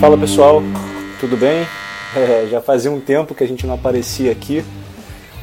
[0.00, 0.62] Fala pessoal,
[1.20, 1.66] tudo bem?
[2.16, 4.64] É, já fazia um tempo que a gente não aparecia aqui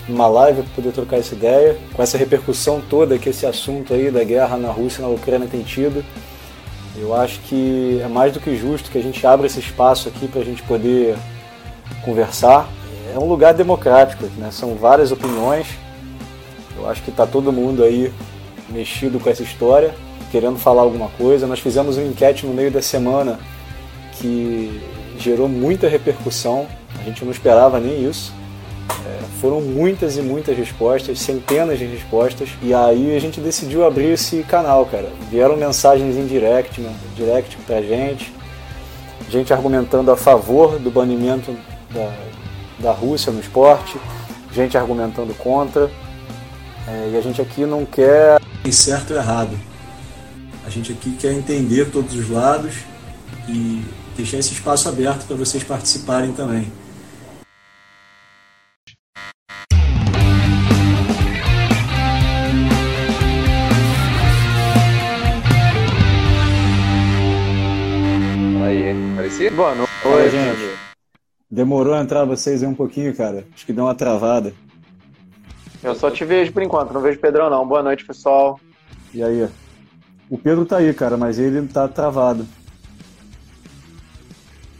[0.10, 4.10] numa live para poder trocar essa ideia, com essa repercussão toda que esse assunto aí
[4.10, 6.04] da guerra na Rússia e na Ucrânia tem tido.
[6.98, 10.28] Eu acho que é mais do que justo que a gente abra esse espaço aqui
[10.28, 11.16] para a gente poder
[12.04, 12.68] conversar.
[13.14, 14.50] É um lugar democrático, né?
[14.52, 15.68] são várias opiniões.
[16.76, 18.12] Eu acho que está todo mundo aí
[18.70, 19.94] mexido com essa história,
[20.32, 21.46] querendo falar alguma coisa.
[21.46, 23.38] Nós fizemos uma enquete no meio da semana
[24.20, 24.82] que
[25.20, 26.68] gerou muita repercussão,
[27.00, 28.34] a gente não esperava nem isso.
[29.06, 34.12] É, foram muitas e muitas respostas, centenas de respostas, e aí a gente decidiu abrir
[34.14, 35.10] esse canal, cara.
[35.30, 36.94] Vieram mensagens em direct, né?
[37.16, 38.34] direct pra gente,
[39.30, 41.56] gente argumentando a favor do banimento
[41.94, 42.14] da,
[42.80, 43.98] da Rússia no esporte,
[44.54, 45.90] gente argumentando contra.
[46.88, 48.40] É, e a gente aqui não quer
[48.72, 49.58] certo ou errado.
[50.66, 52.76] A gente aqui quer entender todos os lados
[53.48, 53.84] e
[54.18, 56.72] deixar esse espaço aberto para vocês participarem também.
[68.66, 69.52] Aí, parecia?
[69.52, 69.92] Boa noite.
[70.04, 70.78] Oi, gente.
[71.50, 73.46] Demorou a entrar vocês aí um pouquinho, cara.
[73.54, 74.54] Acho que deu uma travada.
[75.84, 77.66] Eu só te vejo por enquanto, não vejo o Pedrão não.
[77.66, 78.60] Boa noite, pessoal.
[79.14, 79.48] E aí?
[80.30, 82.46] O Pedro tá aí, cara, mas ele tá travado.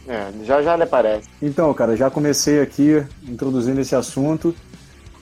[0.08, 1.28] É, já já ele aparece.
[1.40, 4.54] Então, cara, já comecei aqui introduzindo esse assunto.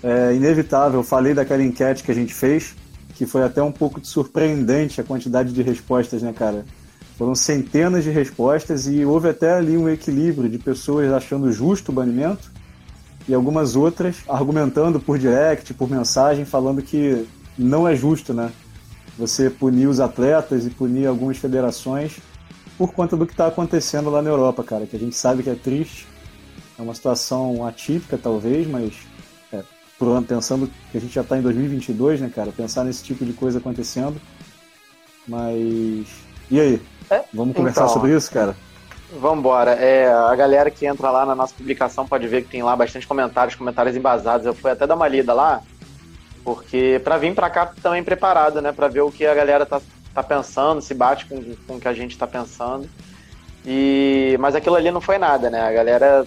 [0.03, 2.77] É inevitável, falei daquela enquete que a gente fez,
[3.15, 6.65] que foi até um pouco surpreendente a quantidade de respostas, né, cara?
[7.19, 11.95] Foram centenas de respostas e houve até ali um equilíbrio de pessoas achando justo o
[11.95, 12.53] banimento
[13.27, 17.27] e algumas outras argumentando por direct, por mensagem, falando que
[17.59, 18.53] não é justo, né?
[19.19, 22.19] Você punir os atletas e punir algumas federações
[22.77, 25.51] por conta do que está acontecendo lá na Europa, cara, que a gente sabe que
[25.51, 26.07] é triste,
[26.79, 28.95] é uma situação atípica talvez, mas
[29.53, 29.63] é,
[30.27, 33.59] pensando que a gente já está em 2022, né, cara, pensar nesse tipo de coisa
[33.59, 34.21] acontecendo,
[35.27, 36.07] mas
[36.51, 36.83] e aí?
[37.11, 37.25] É?
[37.33, 38.57] Vamos conversar então, sobre isso, cara?
[39.19, 39.73] Vamos embora.
[39.73, 43.07] É, a galera que entra lá na nossa publicação pode ver que tem lá bastante
[43.07, 44.47] comentários, comentários embasados.
[44.47, 45.63] Eu fui até dar uma lida lá,
[46.45, 49.81] porque para vir para cá também preparado, né, para ver o que a galera tá
[50.17, 52.89] tá pensando, se bate com, com o que a gente está pensando.
[53.67, 55.61] E, mas aquilo ali não foi nada, né?
[55.61, 56.25] A galera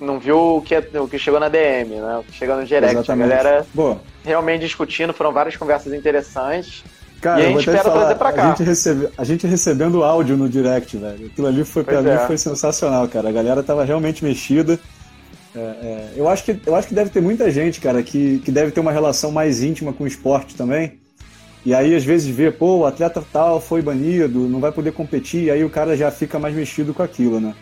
[0.00, 2.18] não viu o que, o que chegou na DM, né?
[2.18, 2.94] O que chegou no direct.
[2.94, 3.32] Exatamente.
[3.32, 4.00] A galera Boa.
[4.24, 6.84] realmente discutindo, foram várias conversas interessantes.
[7.20, 8.44] Cara, e a gente espera falar, trazer pra cá.
[8.44, 11.26] A gente, recebe, a gente recebendo áudio no direct, velho.
[11.26, 12.02] Aquilo ali foi, pra é.
[12.02, 13.30] mim, foi sensacional, cara.
[13.30, 14.78] A galera tava realmente mexida.
[15.54, 18.52] É, é, eu, acho que, eu acho que deve ter muita gente, cara, que, que
[18.52, 21.00] deve ter uma relação mais íntima com o esporte também.
[21.66, 25.42] E aí, às vezes, vê, pô, o atleta tal foi banido, não vai poder competir,
[25.42, 27.56] e aí o cara já fica mais mexido com aquilo, né?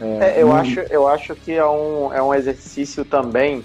[0.00, 3.64] É, é, eu, acho, eu acho que é um, é um exercício também.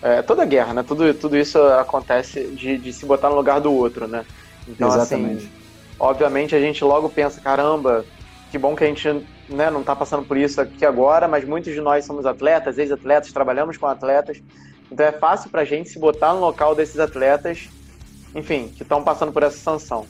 [0.00, 0.84] É, toda guerra, né?
[0.86, 4.24] Tudo, tudo isso acontece de, de se botar no lugar do outro, né?
[4.68, 5.36] Então, assim, Exatamente.
[5.38, 5.50] assim,
[5.98, 8.04] obviamente a gente logo pensa, caramba,
[8.52, 9.08] que bom que a gente
[9.48, 13.32] né, não está passando por isso aqui agora, mas muitos de nós somos atletas, ex-atletas,
[13.32, 14.40] trabalhamos com atletas.
[14.90, 17.68] Então é fácil para a gente se botar no local desses atletas
[18.34, 20.06] enfim, que estão passando por essa sanção.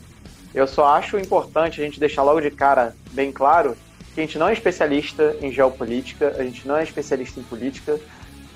[0.54, 3.76] Eu só acho importante a gente deixar logo de cara bem claro
[4.14, 7.98] que a gente não é especialista em geopolítica, a gente não é especialista em política.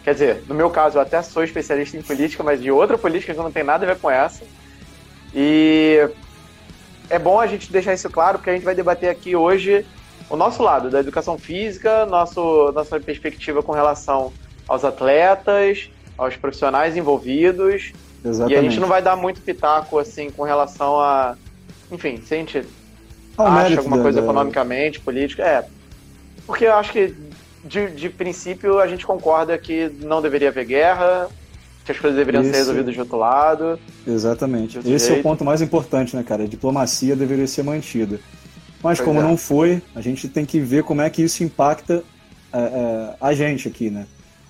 [0.02, 3.32] Quer dizer, no meu caso, eu até sou especialista em política, mas de outra política
[3.32, 4.44] que não tem nada a ver com essa.
[5.32, 6.08] E
[7.08, 9.86] é bom a gente deixar isso claro, porque a gente vai debater aqui hoje
[10.28, 14.32] o nosso lado da educação física, nosso, nossa perspectiva com relação
[14.66, 17.92] aos atletas, aos profissionais envolvidos
[18.24, 18.54] Exatamente.
[18.54, 21.36] E a gente não vai dar muito pitaco, assim, com relação a.
[21.92, 22.64] Enfim, se a gente
[23.36, 24.24] Ao acha alguma coisa da...
[24.24, 25.42] economicamente, política.
[25.42, 25.66] É.
[26.46, 27.14] Porque eu acho que,
[27.64, 31.28] de, de princípio, a gente concorda que não deveria haver guerra,
[31.84, 32.52] que as coisas deveriam Esse...
[32.52, 33.78] ser resolvidas de outro lado.
[34.06, 34.78] Exatamente.
[34.78, 35.12] Esse jeito.
[35.12, 36.44] é o ponto mais importante, né, cara?
[36.44, 38.18] A diplomacia deveria ser mantida.
[38.82, 39.22] Mas pois como é.
[39.22, 42.02] não foi, a gente tem que ver como é que isso impacta
[42.52, 44.06] é, é, a gente aqui, né?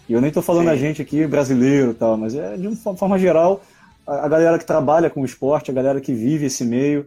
[0.08, 0.72] E eu nem estou falando Sim.
[0.72, 3.62] a gente aqui brasileiro e tal, mas é de uma forma geral
[4.06, 7.06] a, galera que trabalha com o esporte, a galera que vive esse meio.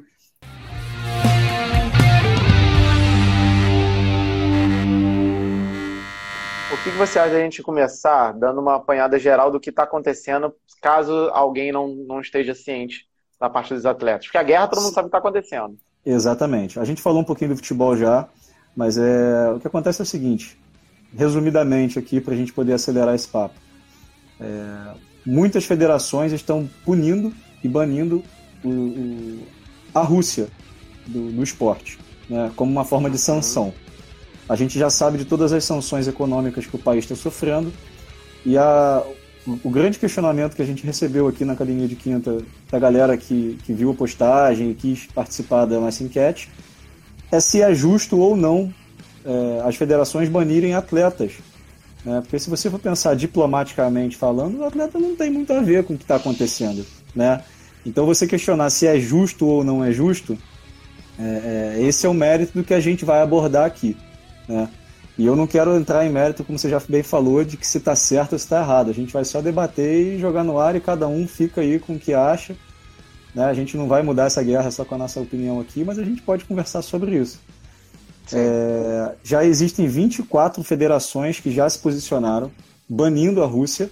[6.72, 9.84] O que, que você acha da gente começar dando uma apanhada geral do que está
[9.84, 13.06] acontecendo, caso alguém não, não esteja ciente
[13.40, 14.26] da parte dos atletas?
[14.26, 15.78] Porque a guerra todo mundo sabe o que está acontecendo.
[16.04, 16.80] Exatamente.
[16.80, 18.28] A gente falou um pouquinho do futebol já,
[18.76, 20.58] mas é, o que acontece é o seguinte:
[21.16, 23.56] resumidamente aqui para a gente poder acelerar esse papo.
[24.40, 24.94] É,
[25.26, 27.34] muitas federações estão punindo
[27.64, 28.24] e banindo
[28.64, 29.48] o, o,
[29.94, 30.48] a Rússia
[31.06, 31.98] do, do esporte,
[32.30, 33.74] né, como uma forma de sanção.
[34.48, 37.74] A gente já sabe de todas as sanções econômicas que o país está sofrendo
[38.46, 39.04] e a,
[39.64, 42.38] o grande questionamento que a gente recebeu aqui na Academia de Quinta
[42.70, 46.50] da galera que, que viu a postagem e quis participar da nossa enquete
[47.32, 48.74] é se é justo ou não
[49.28, 51.34] é, as federações banirem atletas.
[52.06, 52.22] Né?
[52.22, 55.94] Porque se você for pensar diplomaticamente falando, o atleta não tem muito a ver com
[55.94, 56.86] o que está acontecendo.
[57.14, 57.44] Né?
[57.86, 60.38] Então você questionar se é justo ou não é justo,
[61.20, 63.98] é, é, esse é o mérito do que a gente vai abordar aqui.
[64.48, 64.70] Né?
[65.18, 67.80] E eu não quero entrar em mérito, como você já bem falou, de que se
[67.80, 68.92] está certo ou se está errado.
[68.92, 71.94] A gente vai só debater e jogar no ar e cada um fica aí com
[71.94, 72.56] o que acha.
[73.34, 73.44] Né?
[73.44, 76.04] A gente não vai mudar essa guerra só com a nossa opinião aqui, mas a
[76.04, 77.40] gente pode conversar sobre isso.
[78.34, 82.52] É, já existem 24 federações que já se posicionaram
[82.88, 83.90] banindo a Rússia.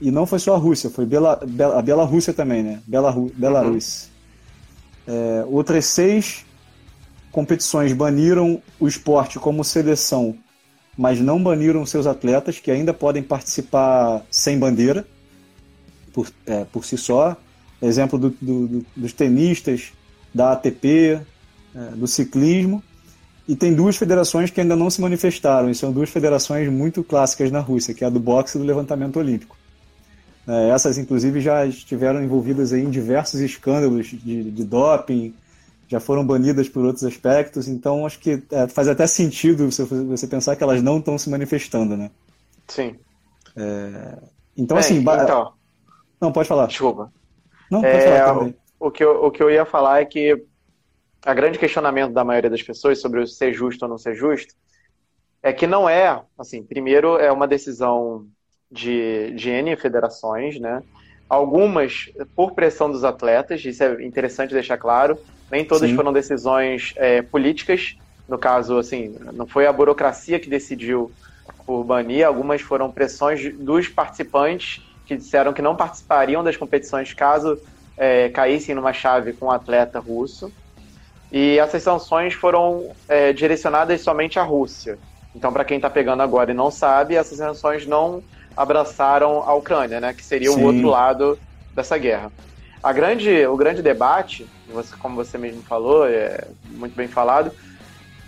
[0.00, 2.82] E não foi só a Rússia, foi Bela, Bela, a também, né?
[2.86, 4.10] Belaru, Belarus.
[5.06, 5.14] Uhum.
[5.14, 6.44] É, outras seis
[7.32, 10.36] competições baniram o esporte como seleção,
[10.96, 15.06] mas não baniram seus atletas, que ainda podem participar sem bandeira,
[16.12, 17.36] por, é, por si só.
[17.80, 19.92] Exemplo do, do, dos tenistas,
[20.34, 21.20] da ATP,
[21.74, 22.82] é, do ciclismo.
[23.48, 27.50] E tem duas federações que ainda não se manifestaram, e são duas federações muito clássicas
[27.50, 29.56] na Rússia, que é a do boxe e do levantamento olímpico.
[30.48, 35.34] É, essas, inclusive, já estiveram envolvidas em diversos escândalos de, de doping,
[35.88, 40.26] já foram banidas por outros aspectos, então acho que é, faz até sentido você, você
[40.26, 42.10] pensar que elas não estão se manifestando, né?
[42.66, 42.96] Sim.
[43.56, 44.18] É,
[44.56, 44.98] então, assim...
[44.98, 45.52] Então,
[46.20, 46.66] não, pode falar.
[46.66, 47.12] Desculpa.
[47.70, 48.54] Não, pode é, falar também.
[48.78, 50.44] O que, eu, o que eu ia falar é que
[51.26, 54.54] a grande questionamento da maioria das pessoas sobre o ser justo ou não ser justo
[55.42, 58.26] é que não é, assim, primeiro é uma decisão
[58.70, 60.82] de, de N federações, né?
[61.28, 65.18] Algumas por pressão dos atletas, isso é interessante deixar claro,
[65.50, 65.96] nem todas Sim.
[65.96, 67.96] foram decisões é, políticas,
[68.28, 71.10] no caso, assim, não foi a burocracia que decidiu
[71.64, 77.60] por banir, algumas foram pressões dos participantes que disseram que não participariam das competições caso
[77.96, 80.52] é, caíssem numa chave com um atleta russo.
[81.30, 84.98] E essas sanções foram é, direcionadas somente à Rússia.
[85.34, 88.22] Então, para quem está pegando agora e não sabe, essas sanções não
[88.56, 90.62] abraçaram a Ucrânia, né, que seria Sim.
[90.62, 91.38] o outro lado
[91.74, 92.32] dessa guerra.
[92.82, 97.50] A grande, o grande debate, você, como você mesmo falou, é muito bem falado,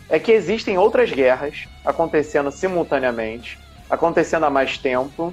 [0.09, 3.59] é que existem outras guerras acontecendo simultaneamente,
[3.89, 5.33] acontecendo há mais tempo,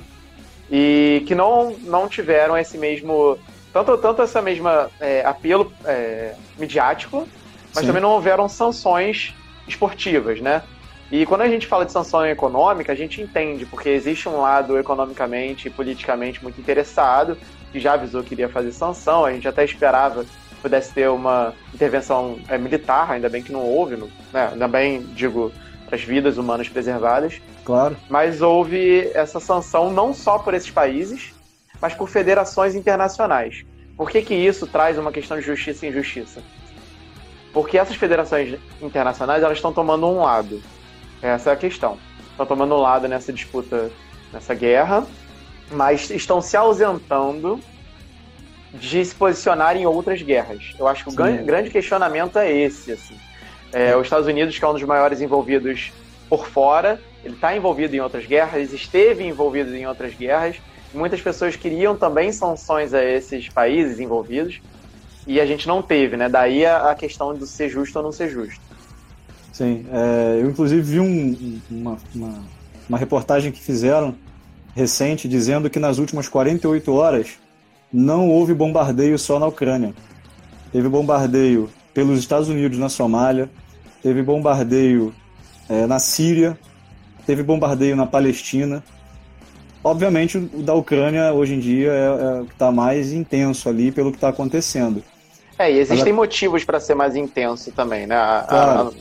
[0.70, 3.38] e que não, não tiveram esse mesmo.
[3.72, 7.28] Tanto, tanto essa mesma é, apelo é, midiático,
[7.76, 7.88] mas Sim.
[7.88, 9.36] também não houveram sanções
[9.68, 10.64] esportivas, né?
[11.12, 14.78] E quando a gente fala de sanção econômica, a gente entende, porque existe um lado
[14.78, 17.38] economicamente e politicamente muito interessado,
[17.72, 21.54] que já avisou que iria fazer sanção, a gente até esperava que pudesse ter uma
[21.74, 23.98] intervenção é, militar, ainda bem que não houve,
[24.34, 24.50] né?
[24.52, 25.52] ainda bem, digo,
[25.86, 27.40] para as vidas humanas preservadas.
[27.64, 27.96] Claro.
[28.10, 31.36] Mas houve essa sanção não só por esses países,
[31.80, 33.64] mas por federações internacionais.
[33.96, 36.42] Por que, que isso traz uma questão de justiça e injustiça?
[37.56, 40.62] Porque essas federações internacionais elas estão tomando um lado.
[41.22, 41.98] Essa é a questão.
[42.32, 43.90] Estão tomando um lado nessa disputa,
[44.34, 45.08] nessa guerra,
[45.72, 47.58] mas estão se ausentando
[48.74, 50.76] de se posicionar em outras guerras.
[50.78, 51.46] Eu acho que o Sim.
[51.46, 52.92] grande questionamento é esse.
[52.92, 53.18] Assim.
[53.72, 55.94] É, os Estados Unidos, que é um dos maiores envolvidos
[56.28, 60.58] por fora, ele está envolvido em outras guerras, esteve envolvido em outras guerras.
[60.94, 64.60] Muitas pessoas queriam também sanções a esses países envolvidos
[65.28, 66.30] e a gente não teve, né?
[66.30, 68.62] Daí a, questão do ser justo ou não ser justo.
[69.52, 72.44] Sim, é, eu inclusive vi um, uma, uma,
[72.90, 74.16] uma, reportagem que fizeram
[74.76, 77.40] recente dizendo que nas últimas 48 horas
[77.92, 79.94] não houve bombardeio só na Ucrânia.
[80.72, 83.50] Teve bombardeio pelos Estados Unidos na Somália,
[84.04, 85.14] teve bombardeio
[85.70, 86.60] é, na Síria,
[87.26, 88.84] teve bombardeio na Palestina.
[89.82, 93.92] Obviamente, o da Ucrânia hoje em dia é, é o que está mais intenso ali
[93.92, 95.02] pelo que está acontecendo.
[95.58, 98.16] É, e existem Mas, motivos para ser mais intenso também, né?
[98.16, 98.94] A, claro.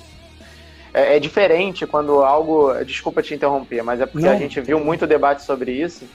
[0.95, 2.73] a, é, é, diferente quando algo.
[2.85, 4.33] Desculpa te interromper, mas é porque Não.
[4.33, 6.09] a gente viu muito debate sobre isso.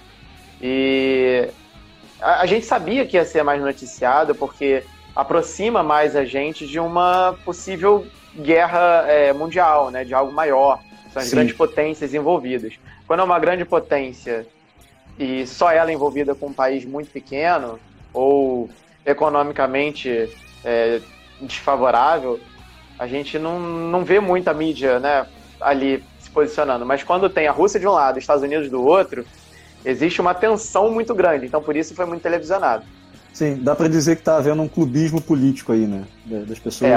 [0.61, 1.49] E
[2.21, 6.79] a, a, gente sabia que ia ser mais noticiado, porque aproxima mais a gente de
[6.79, 10.05] uma possível guerra é, mundial, né?
[10.05, 10.79] De algo maior.
[11.11, 11.35] São as Sim.
[11.35, 12.73] grandes potências envolvidas.
[13.05, 14.47] Quando é uma grande potência
[15.17, 17.77] e só ela envolvida com um país muito pequeno,
[18.13, 18.69] ou
[19.05, 20.29] economicamente
[20.63, 21.01] é,
[21.41, 22.39] desfavorável,
[22.97, 25.25] a gente não, não vê muita mídia né,
[25.59, 26.85] ali se posicionando.
[26.85, 29.25] Mas quando tem a Rússia de um lado e os Estados Unidos do outro,
[29.85, 31.45] existe uma tensão muito grande.
[31.45, 32.83] Então, por isso foi muito televisionado.
[33.33, 36.03] Sim, dá para dizer que está havendo um clubismo político aí, né?
[36.25, 36.95] Das pessoas é.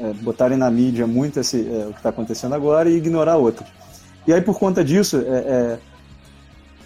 [0.00, 3.64] É, botarem na mídia muito esse, é, o que está acontecendo agora e ignorar outro.
[4.26, 5.78] E aí, por conta disso, é, é,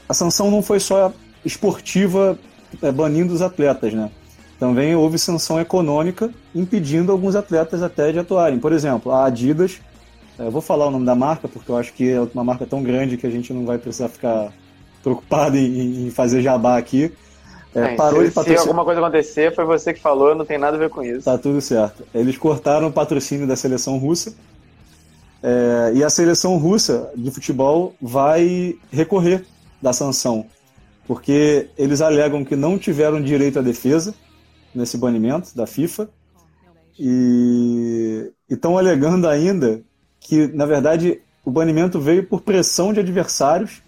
[0.08, 1.12] a sanção não foi só
[1.44, 2.36] esportiva
[2.82, 4.10] é, banindo os atletas, né?
[4.58, 8.58] Também houve sanção econômica impedindo alguns atletas até de atuarem.
[8.58, 9.80] Por exemplo, a Adidas,
[10.38, 12.82] eu vou falar o nome da marca porque eu acho que é uma marca tão
[12.82, 14.52] grande que a gente não vai precisar ficar
[15.02, 17.12] preocupado em, em fazer jabá aqui.
[17.72, 18.44] É, parou se, de.
[18.44, 21.24] Se alguma coisa acontecer, foi você que falou, não tem nada a ver com isso.
[21.24, 22.02] Tá tudo certo.
[22.12, 24.34] Eles cortaram o patrocínio da seleção russa.
[25.40, 29.44] É, e a seleção russa de futebol vai recorrer
[29.80, 30.46] da sanção,
[31.06, 34.12] porque eles alegam que não tiveram direito à defesa
[34.74, 36.08] nesse banimento da FIFA
[36.98, 39.82] e estão alegando ainda
[40.20, 43.80] que, na verdade, o banimento veio por pressão de adversários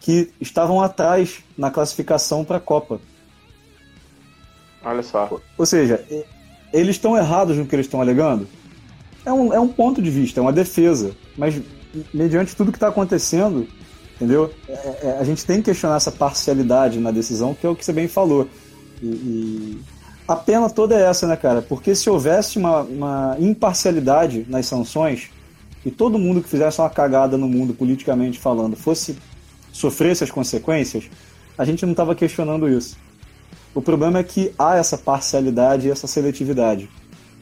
[0.00, 3.00] que estavam atrás na classificação para a Copa.
[4.82, 5.40] Olha só.
[5.58, 6.04] Ou seja,
[6.72, 8.48] eles estão errados no que eles estão alegando?
[9.26, 11.14] É um, é um ponto de vista, é uma defesa.
[11.36, 11.60] Mas,
[12.14, 13.68] mediante tudo que está acontecendo,
[14.16, 14.50] entendeu?
[14.68, 14.72] É,
[15.02, 17.92] é, a gente tem que questionar essa parcialidade na decisão, que é o que você
[17.92, 18.48] bem falou.
[19.02, 19.80] E, e
[20.28, 21.62] a pena toda é essa, né, cara?
[21.62, 25.30] Porque se houvesse uma, uma imparcialidade nas sanções
[25.86, 29.16] e todo mundo que fizesse uma cagada no mundo, politicamente falando, fosse
[29.72, 31.04] sofrer essas consequências,
[31.56, 32.98] a gente não estava questionando isso.
[33.74, 36.90] O problema é que há essa parcialidade e essa seletividade.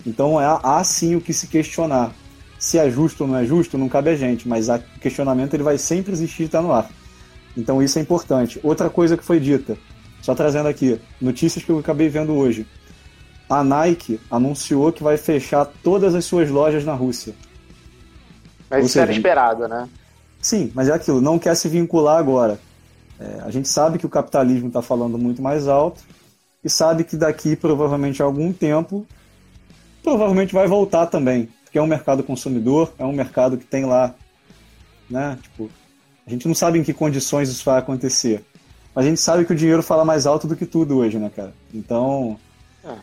[0.07, 2.13] Então há, há sim o que se questionar.
[2.57, 5.65] Se é justo ou não é justo, não cabe a gente, mas o questionamento ele
[5.65, 6.89] vai sempre existir e está no ar.
[7.57, 8.61] Então isso é importante.
[8.63, 9.77] Outra coisa que foi dita,
[10.23, 12.67] só trazendo aqui, notícias que eu acabei vendo hoje.
[13.49, 17.35] A Nike anunciou que vai fechar todas as suas lojas na Rússia.
[18.69, 19.89] Mas Ou isso seja, era esperado, né?
[20.41, 22.59] Sim, mas é aquilo, não quer se vincular agora.
[23.19, 26.03] É, a gente sabe que o capitalismo está falando muito mais alto
[26.63, 29.07] e sabe que daqui provavelmente a algum tempo
[30.03, 34.15] provavelmente vai voltar também, porque é um mercado consumidor, é um mercado que tem lá,
[35.09, 35.39] né?
[35.43, 35.71] Tipo,
[36.27, 38.45] a gente não sabe em que condições isso vai acontecer,
[38.97, 41.31] mas a gente sabe que o dinheiro fala mais alto do que tudo hoje, né,
[41.37, 41.53] cara?
[41.75, 42.41] Então,
[42.83, 42.95] é.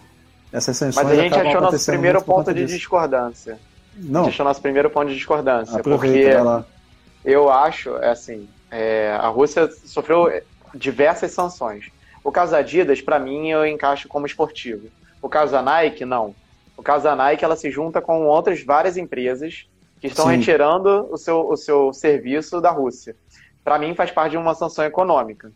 [0.51, 3.59] essas sanções Mas a gente achou nosso primeiro ponto de discordância.
[3.95, 4.21] Não.
[4.21, 9.15] A gente achou nosso primeiro ponto de discordância, Aproveita, porque eu acho, é assim, é,
[9.21, 10.31] a Rússia sofreu
[10.73, 11.91] diversas sanções.
[12.23, 14.87] O caso da Adidas, para mim, eu encaixo como esportivo.
[15.21, 16.33] O caso da Nike, não.
[16.75, 19.67] O caso da Nike, ela se junta com outras várias empresas
[20.01, 20.37] que estão Sim.
[20.37, 23.15] retirando o seu, o seu serviço da Rússia.
[23.63, 25.51] Para mim, faz parte de uma sanção econômica.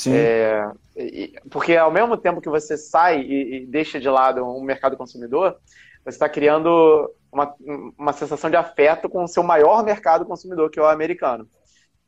[0.00, 0.14] Sim.
[0.14, 0.66] É,
[1.50, 5.58] porque ao mesmo tempo que você sai e, e deixa de lado um mercado consumidor,
[6.02, 7.54] você está criando uma,
[7.98, 11.46] uma sensação de afeto com o seu maior mercado consumidor, que é o americano.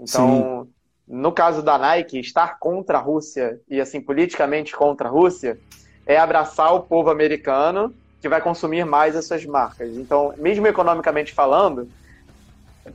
[0.01, 0.71] Então, Sim.
[1.07, 5.59] no caso da Nike, estar contra a Rússia e assim politicamente contra a Rússia
[6.07, 9.99] é abraçar o povo americano que vai consumir mais as suas marcas.
[9.99, 11.91] Então, mesmo economicamente falando,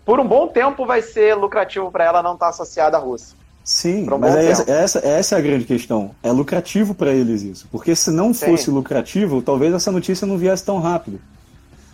[0.04, 3.38] por um bom tempo vai ser lucrativo para ela não estar tá associada à Rússia.
[3.68, 6.12] Sim, mas é essa, essa, essa, é a grande questão.
[6.24, 7.68] É lucrativo para eles isso.
[7.70, 8.72] Porque se não fosse sim.
[8.72, 11.20] lucrativo, talvez essa notícia não viesse tão rápido.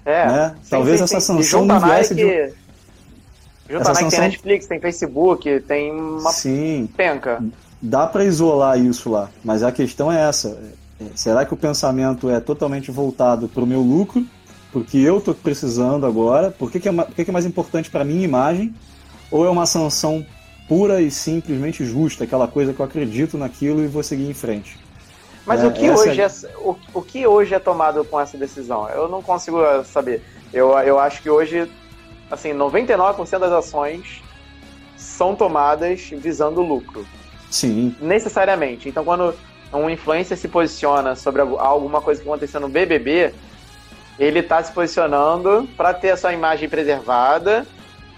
[0.05, 0.27] É.
[0.27, 0.55] Né?
[0.61, 2.53] Sim, talvez sim, essa sanção não viesse Nike, de.
[3.73, 4.09] Junto a Nike sanção...
[4.09, 7.43] tem Netflix, tem Facebook, tem uma sim, penca.
[7.81, 10.49] Dá para isolar isso lá, mas a questão é essa.
[11.01, 14.23] É, será que o pensamento é totalmente voltado para o meu lucro,
[14.71, 16.51] porque eu estou precisando agora?
[16.51, 18.75] Por que, que, é, por que, que é mais importante para minha imagem?
[19.31, 20.23] Ou é uma sanção
[20.67, 24.77] pura e simplesmente justa, aquela coisa que eu acredito naquilo e vou seguir em frente?
[25.45, 26.27] Mas é, o, que hoje é,
[26.57, 28.87] o, o que hoje é tomado com essa decisão?
[28.89, 30.21] Eu não consigo saber.
[30.53, 31.69] Eu, eu acho que hoje,
[32.31, 34.21] assim, 99% das ações
[34.95, 37.05] são tomadas visando lucro.
[37.51, 37.95] Sim.
[37.99, 38.87] Necessariamente.
[38.87, 39.35] Então, quando
[39.73, 43.33] um influencer se posiciona sobre alguma coisa que aconteceu no BBB,
[44.17, 47.65] ele está se posicionando para ter a sua imagem preservada,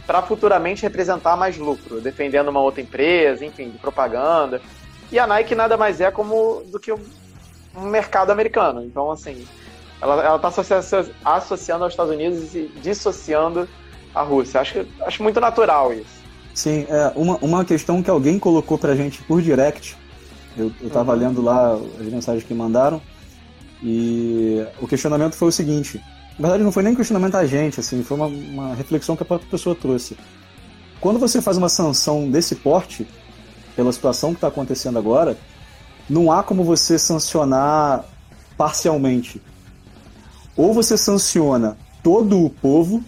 [0.05, 4.61] para futuramente representar mais lucro, defendendo uma outra empresa, enfim, de propaganda.
[5.11, 6.99] E a Nike nada mais é como do que um
[7.89, 8.83] mercado americano.
[8.83, 9.45] Então, assim,
[10.01, 13.67] ela está associando, associando aos Estados Unidos e dissociando
[14.13, 14.61] a Rússia.
[14.61, 16.23] Acho, acho muito natural isso.
[16.53, 19.97] Sim, é uma, uma questão que alguém colocou pra gente por direct
[20.57, 21.19] eu, estava uhum.
[21.19, 23.01] lendo lá as mensagens que mandaram
[23.83, 26.01] e o questionamento foi o seguinte.
[26.37, 29.25] Na verdade, não foi nem questionamento a gente, assim, foi uma, uma reflexão que a
[29.25, 30.17] própria pessoa trouxe.
[30.99, 33.07] Quando você faz uma sanção desse porte,
[33.75, 35.37] pela situação que está acontecendo agora,
[36.09, 38.05] não há como você sancionar
[38.57, 39.41] parcialmente.
[40.55, 43.03] Ou você sanciona todo o povo,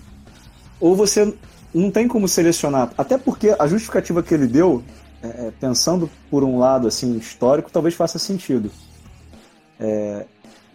[0.79, 1.33] ou você
[1.73, 2.91] não tem como selecionar.
[2.97, 4.83] Até porque a justificativa que ele deu
[5.21, 8.71] é, é, pensando por um lado assim histórico, talvez faça sentido.
[9.79, 10.25] É,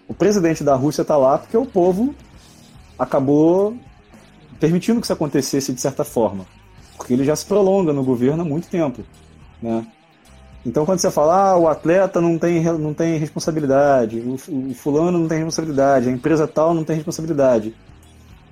[0.08, 2.14] o presidente da Rússia está lá porque o povo
[2.98, 3.76] acabou
[4.60, 6.46] permitindo que isso acontecesse de certa forma,
[6.96, 9.02] porque ele já se prolonga no governo há muito tempo,
[9.60, 9.86] né?
[10.64, 15.18] Então, quando você fala, ah, o atleta não tem, não tem responsabilidade, o, o fulano
[15.18, 17.74] não tem responsabilidade, a empresa tal não tem responsabilidade.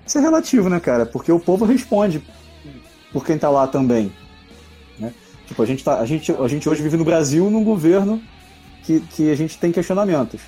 [0.05, 1.07] Isso é relativo, né, cara?
[1.07, 2.21] Porque o povo responde
[3.13, 4.13] por quem está lá também.
[4.99, 5.15] Né?
[5.47, 8.21] Tipo, a gente, tá, a, gente, a gente hoje vive no Brasil num governo
[8.83, 10.41] que, que a gente tem questionamentos.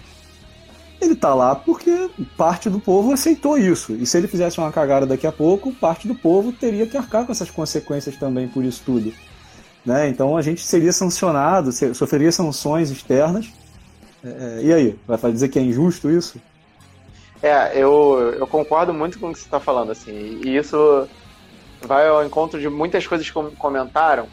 [1.02, 3.92] Ele está lá porque parte do povo aceitou isso.
[3.94, 7.26] E se ele fizesse uma cagada daqui a pouco, parte do povo teria que arcar
[7.26, 9.12] com essas consequências também por isso tudo.
[9.84, 10.08] Né?
[10.08, 13.52] Então a gente seria sancionado, sofreria sanções externas.
[14.24, 16.40] É, é e aí, vai dizer que é injusto isso?
[17.42, 21.08] É, eu, eu concordo muito com o que você está falando, assim, e isso
[21.80, 24.28] vai ao encontro de muitas coisas que comentaram,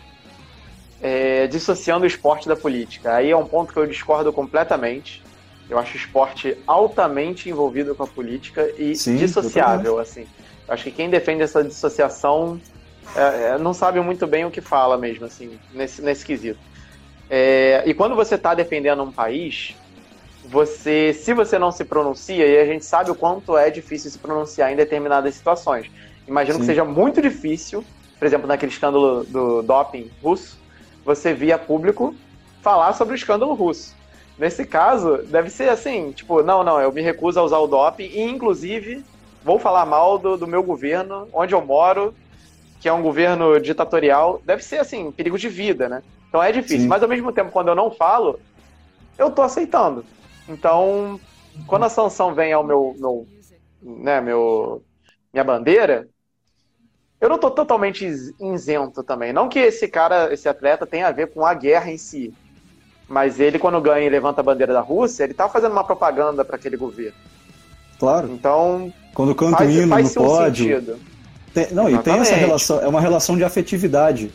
[1.02, 3.16] é, dissociando o esporte da política.
[3.16, 5.24] Aí é um ponto que eu discordo completamente.
[5.70, 10.26] Eu acho o esporte altamente envolvido com a política e Sim, dissociável, assim.
[10.68, 12.60] Eu acho que quem defende essa dissociação
[13.16, 16.60] é, é, não sabe muito bem o que fala mesmo, assim, nesse, nesse quesito.
[17.30, 19.76] É, e quando você está defendendo um país,
[20.46, 24.18] você, se você não se pronuncia, e a gente sabe o quanto é difícil se
[24.18, 25.90] pronunciar em determinadas situações.
[26.28, 26.62] Imagino Sim.
[26.62, 27.84] que seja muito difícil,
[28.18, 30.60] por exemplo, naquele escândalo do doping russo,
[31.06, 32.16] você via público
[32.62, 33.96] falar sobre o escândalo russo.
[34.40, 38.06] Nesse caso, deve ser assim, tipo, não, não, eu me recuso a usar o doping
[38.06, 39.04] e, inclusive,
[39.44, 42.16] vou falar mal do, do meu governo, onde eu moro,
[42.80, 44.42] que é um governo ditatorial.
[44.46, 46.02] Deve ser, assim, perigo de vida, né?
[46.30, 46.84] Então é difícil.
[46.84, 46.88] Sim.
[46.88, 48.40] Mas, ao mesmo tempo, quando eu não falo,
[49.18, 50.06] eu tô aceitando.
[50.48, 51.20] Então,
[51.68, 53.28] quando a sanção vem ao meu, meu,
[53.82, 54.82] né, meu
[55.34, 56.08] minha bandeira,
[57.20, 59.34] eu não tô totalmente isento também.
[59.34, 62.34] Não que esse cara, esse atleta tenha a ver com a guerra em si.
[63.10, 66.46] Mas ele, quando ganha e levanta a bandeira da Rússia, ele tá fazendo uma propaganda
[66.46, 67.18] para aquele governo.
[68.00, 68.30] Claro.
[68.32, 68.94] Então.
[69.14, 71.00] Quando canta faz, o hino faz no pódio.
[71.54, 72.00] Tem, não, Exatamente.
[72.00, 74.32] e tem essa relação, é uma relação de afetividade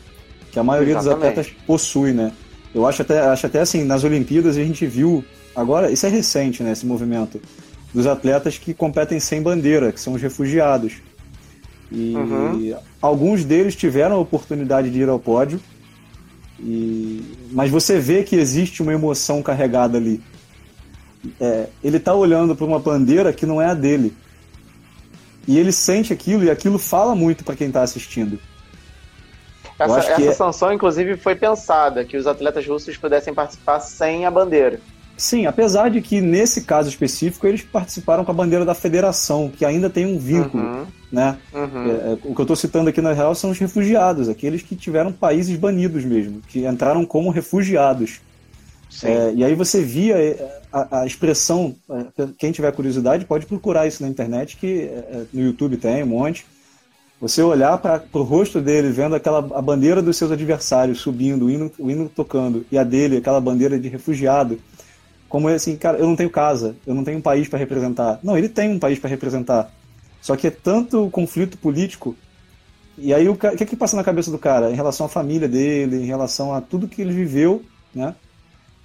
[0.51, 1.19] que a maioria Exatamente.
[1.19, 2.31] dos atletas possui, né?
[2.73, 5.23] Eu acho até, acho até assim, nas Olimpíadas a gente viu,
[5.55, 7.41] agora, isso é recente, né, esse movimento,
[7.93, 10.97] dos atletas que competem sem bandeira, que são os refugiados.
[11.89, 12.75] E uhum.
[13.01, 15.61] alguns deles tiveram a oportunidade de ir ao pódio,
[16.59, 20.21] e, mas você vê que existe uma emoção carregada ali.
[21.39, 24.15] É, ele está olhando para uma bandeira que não é a dele.
[25.47, 28.39] E ele sente aquilo e aquilo fala muito para quem está assistindo.
[29.77, 30.33] Essa, essa é...
[30.33, 34.79] sanção, inclusive, foi pensada que os atletas russos pudessem participar sem a bandeira.
[35.17, 39.63] Sim, apesar de que nesse caso específico eles participaram com a bandeira da federação, que
[39.63, 40.85] ainda tem um vínculo, uhum.
[41.11, 41.37] né?
[41.53, 41.85] Uhum.
[41.89, 44.75] É, é o que eu estou citando aqui na real são os refugiados, aqueles que
[44.75, 48.19] tiveram países banidos mesmo, que entraram como refugiados.
[49.03, 53.87] É, e aí você via é, a, a, expressão, é, quem tiver curiosidade pode procurar
[53.87, 54.89] isso na internet, que
[55.33, 56.45] no YouTube tem um monte.
[57.19, 61.49] Você olhar para o rosto dele, vendo aquela a bandeira dos seus adversários subindo, o
[61.49, 64.59] hino, o hino tocando, e a dele, aquela bandeira de refugiado
[65.35, 68.21] como é assim, cara, eu não tenho casa, eu não tenho um país para representar.
[68.23, 69.69] Não, ele tem um país para representar.
[70.21, 72.15] Só que é tanto conflito político.
[72.97, 75.45] E aí o que, é que passa na cabeça do cara em relação à família
[75.45, 77.61] dele, em relação a tudo que ele viveu,
[77.93, 78.15] né?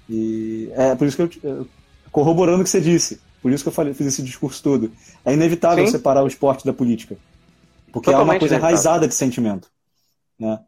[0.08, 1.68] E é por isso que eu
[2.10, 3.20] corroborando o que você disse.
[3.40, 4.90] Por isso que eu falei, fiz esse discurso todo.
[5.24, 5.92] É inevitável Sim.
[5.92, 7.16] separar o esporte da política.
[7.92, 9.68] Porque Totalmente é uma coisa enraizada de sentimento.
[10.36, 10.58] Né?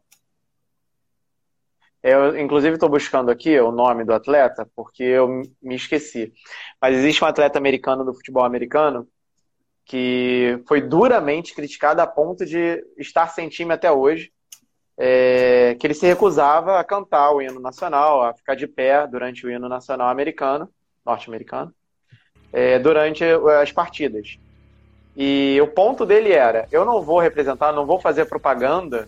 [2.03, 6.33] Eu, inclusive, estou buscando aqui o nome do atleta, porque eu me esqueci.
[6.81, 9.07] Mas existe um atleta americano do futebol americano
[9.85, 14.33] que foi duramente criticado a ponto de estar sem time até hoje,
[14.97, 19.45] é, que ele se recusava a cantar o hino nacional, a ficar de pé durante
[19.45, 20.69] o hino nacional americano,
[21.05, 21.73] norte-americano,
[22.51, 23.23] é, durante
[23.61, 24.37] as partidas.
[25.15, 29.07] E o ponto dele era: eu não vou representar, não vou fazer propaganda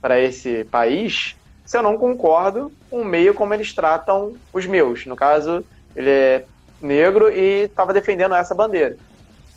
[0.00, 5.06] para esse país se eu não concordo com o meio como eles tratam os meus.
[5.06, 6.44] No caso, ele é
[6.80, 8.96] negro e estava defendendo essa bandeira.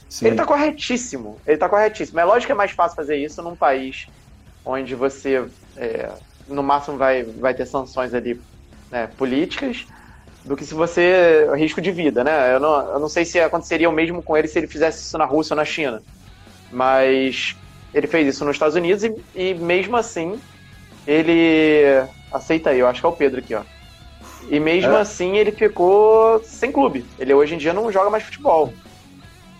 [0.10, 0.26] Sim.
[0.26, 1.40] Ele está corretíssimo.
[1.46, 2.20] Ele está corretíssimo.
[2.20, 4.08] É lógico que é mais fácil fazer isso num país
[4.66, 5.44] onde você,
[5.76, 6.10] é,
[6.48, 8.40] no máximo, vai, vai ter sanções ali
[8.92, 9.86] né, políticas,
[10.46, 11.48] do que se você.
[11.56, 12.54] risco de vida, né?
[12.54, 15.18] Eu não, eu não sei se aconteceria o mesmo com ele se ele fizesse isso
[15.18, 16.02] na Rússia ou na China.
[16.72, 17.56] Mas
[17.94, 20.40] ele fez isso nos Estados Unidos e, e mesmo assim
[21.08, 22.06] ele.
[22.32, 23.62] Aceita aí, eu acho que é o Pedro aqui, ó.
[24.50, 25.02] E mesmo é.
[25.02, 27.06] assim ele ficou sem clube.
[27.20, 28.74] Ele hoje em dia não joga mais futebol.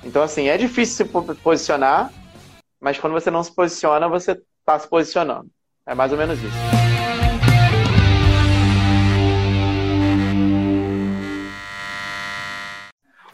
[0.04, 2.12] Então, assim, é difícil se posicionar,
[2.82, 5.50] mas quando você não se posiciona, você tá se posicionando.
[5.86, 6.84] É mais ou menos isso.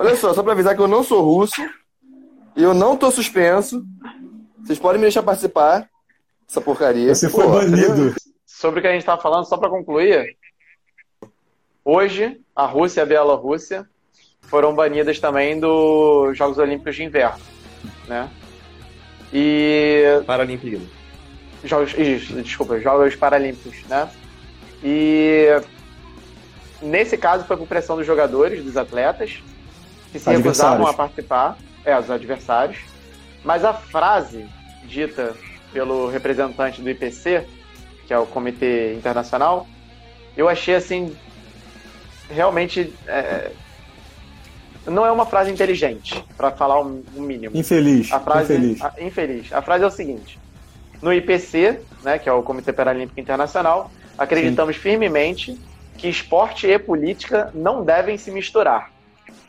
[0.09, 1.61] olha só, só pra avisar que eu não sou russo,
[2.55, 3.85] eu não tô suspenso.
[4.63, 5.88] Vocês podem me deixar participar
[6.49, 7.13] dessa porcaria.
[7.13, 8.15] Você Pô, foi banido.
[8.45, 10.35] Sobre o que a gente tava falando, só para concluir.
[11.85, 13.87] Hoje, a Rússia e a Bielorrússia
[14.41, 17.39] foram banidas também dos Jogos Olímpicos de Inverno,
[18.07, 18.29] né?
[19.31, 20.83] E Paralimpíada.
[21.63, 24.09] Jogos, isso, desculpa, Jogos Paralímpicos, né?
[24.83, 25.47] E
[26.81, 29.41] nesse caso foi por pressão dos jogadores, dos atletas,
[30.11, 32.79] que se recusavam a participar, é, os adversários.
[33.43, 34.47] Mas a frase
[34.83, 35.35] dita
[35.71, 37.45] pelo representante do IPC,
[38.07, 39.67] que é o Comitê Internacional,
[40.35, 41.15] eu achei assim
[42.29, 43.51] realmente é,
[44.87, 47.55] não é uma frase inteligente, para falar o um mínimo.
[47.55, 48.11] Infeliz.
[48.11, 48.81] A frase, infeliz.
[48.81, 49.53] A, infeliz.
[49.53, 50.39] A frase é o seguinte:
[51.01, 54.81] no IPC, né, que é o Comitê Paralímpico Internacional, acreditamos Sim.
[54.81, 55.59] firmemente
[55.97, 58.91] que esporte e política não devem se misturar.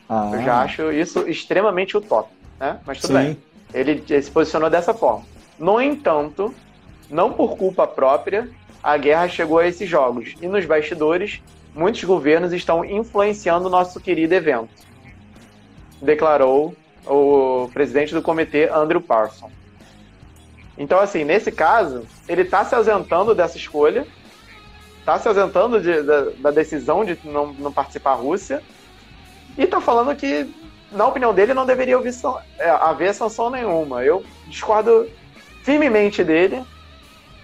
[0.09, 0.31] Ah.
[0.33, 2.79] Eu já acho isso extremamente utópico, né?
[2.85, 3.23] Mas tudo Sim.
[3.23, 3.37] bem.
[3.73, 5.23] Ele, ele se posicionou dessa forma.
[5.61, 6.53] No entanto,
[7.09, 8.49] não por culpa própria,
[8.83, 10.33] a guerra chegou a esses jogos.
[10.41, 11.41] E nos bastidores,
[11.73, 14.91] muitos governos estão influenciando o nosso querido evento
[16.01, 19.51] declarou o presidente do comitê, Andrew Parson.
[20.77, 24.05] Então, assim, nesse caso, ele está se ausentando dessa escolha,
[24.99, 28.63] está se ausentando de, da, da, decisão de não, não participar da Rússia,
[29.57, 30.49] e está falando que,
[30.91, 32.13] na opinião dele, não deveria haver,
[32.57, 34.03] é, haver sanção nenhuma.
[34.03, 35.07] Eu discordo
[35.63, 36.63] firmemente dele,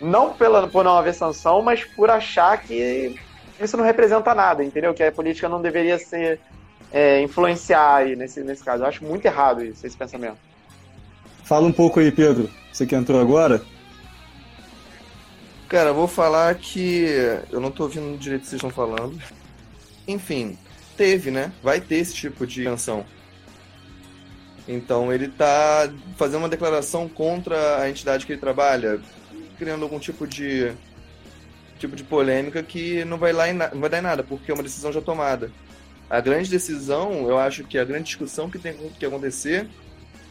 [0.01, 3.15] não pela, por não haver sanção, mas por achar que
[3.59, 4.93] isso não representa nada, entendeu?
[4.93, 6.39] Que a política não deveria ser
[6.91, 8.83] é, influenciar aí nesse, nesse caso.
[8.83, 10.37] Eu acho muito errado isso, esse pensamento.
[11.43, 12.49] Fala um pouco aí, Pedro.
[12.71, 13.61] Você que entrou agora.
[15.67, 17.05] Cara, eu vou falar que
[17.51, 19.19] eu não tô ouvindo direito o que vocês estão falando.
[20.07, 20.57] Enfim,
[20.95, 21.51] teve, né?
[21.61, 23.05] Vai ter esse tipo de canção.
[24.67, 28.99] Então ele tá fazendo uma declaração contra a entidade que ele trabalha,
[29.57, 30.73] criando algum tipo de
[31.79, 34.63] tipo de polêmica que não vai lá não vai dar em nada, porque é uma
[34.63, 35.51] decisão já tomada.
[36.09, 39.67] A grande decisão, eu acho que a grande discussão que tem que acontecer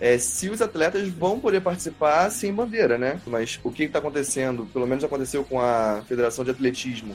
[0.00, 3.20] é se os atletas vão poder participar sem bandeira, né?
[3.26, 7.14] Mas o que está acontecendo, pelo menos aconteceu com a Federação de Atletismo,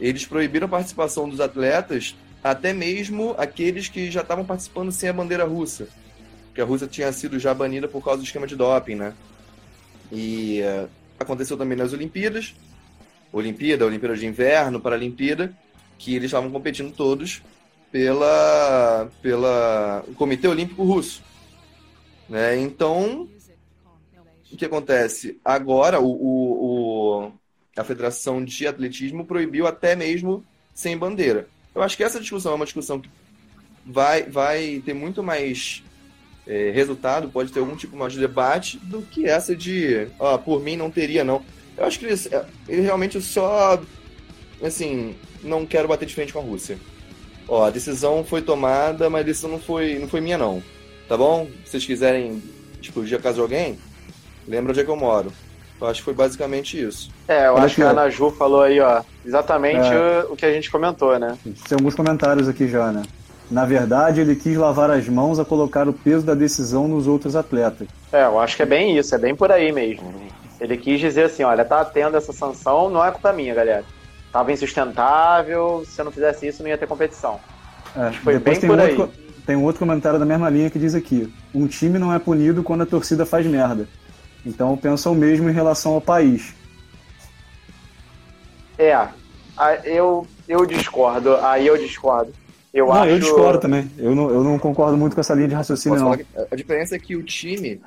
[0.00, 5.12] eles proibiram a participação dos atletas, até mesmo aqueles que já estavam participando sem a
[5.12, 5.88] bandeira russa,
[6.54, 9.14] que a Rússia tinha sido já banida por causa do esquema de doping, né?
[10.10, 10.88] E uh,
[11.18, 12.54] aconteceu também nas Olimpíadas,
[13.32, 15.56] Olimpíada, Olimpíada de Inverno, Paralimpíada,
[15.98, 17.42] que eles estavam competindo todos
[17.90, 21.22] pela, pela o Comitê Olímpico Russo.
[22.28, 22.58] Né?
[22.58, 23.28] Então,
[24.50, 25.40] o que acontece?
[25.44, 27.32] Agora, o, o, o,
[27.76, 31.48] a Federação de Atletismo proibiu até mesmo sem bandeira.
[31.74, 33.08] Eu acho que essa discussão é uma discussão que
[33.84, 35.82] vai, vai ter muito mais
[36.46, 40.60] é, resultado, pode ter algum tipo mais de debate do que essa de, ó, por
[40.62, 41.42] mim não teria, não.
[41.76, 42.14] Eu acho que ele,
[42.68, 43.80] ele realmente só,
[44.62, 46.78] assim, não quero bater de frente com a Rússia
[47.48, 50.62] ó, a decisão foi tomada, mas a decisão não foi, não foi minha não.
[51.08, 51.46] Tá bom?
[51.64, 52.42] Se vocês quiserem
[52.80, 53.78] explodir a casa de alguém,
[54.48, 55.32] lembra onde é que eu moro.
[55.80, 57.10] Eu acho que foi basicamente isso.
[57.26, 60.24] É, eu Olha acho que a Ana Ju falou aí, ó, exatamente é.
[60.30, 61.36] o que a gente comentou, né?
[61.68, 63.02] Tem alguns comentários aqui já, né?
[63.52, 67.36] Na verdade, ele quis lavar as mãos a colocar o peso da decisão nos outros
[67.36, 67.86] atletas.
[68.12, 70.12] É, eu acho que é bem isso, é bem por aí mesmo.
[70.60, 73.84] Ele quis dizer assim, olha, tá tendo essa sanção, não é culpa minha, galera
[74.32, 77.38] tava insustentável, se eu não fizesse isso não ia ter competição.
[77.94, 78.96] É, foi bem por um aí.
[78.96, 82.18] Outro, tem um outro comentário da mesma linha que diz aqui: um time não é
[82.18, 83.86] punido quando a torcida faz merda.
[84.44, 86.54] Então pensa o mesmo em relação ao país.
[88.78, 89.06] É,
[89.84, 92.32] eu, eu discordo, aí eu discordo.
[92.72, 93.10] Eu não, acho...
[93.10, 93.90] eu discordo também.
[93.98, 96.12] Eu não, eu não concordo muito com essa linha de raciocínio, não.
[96.12, 97.80] A diferença é que o time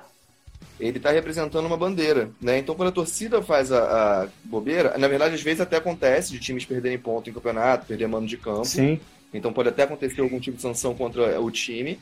[0.79, 2.59] ele está representando uma bandeira, né?
[2.59, 6.39] Então, quando a torcida faz a, a, bobeira, na verdade, às vezes até acontece de
[6.39, 8.65] times perderem ponto em campeonato, perder mano de campo.
[8.65, 8.99] Sim.
[9.33, 11.97] Então, pode até acontecer algum tipo de sanção contra o time.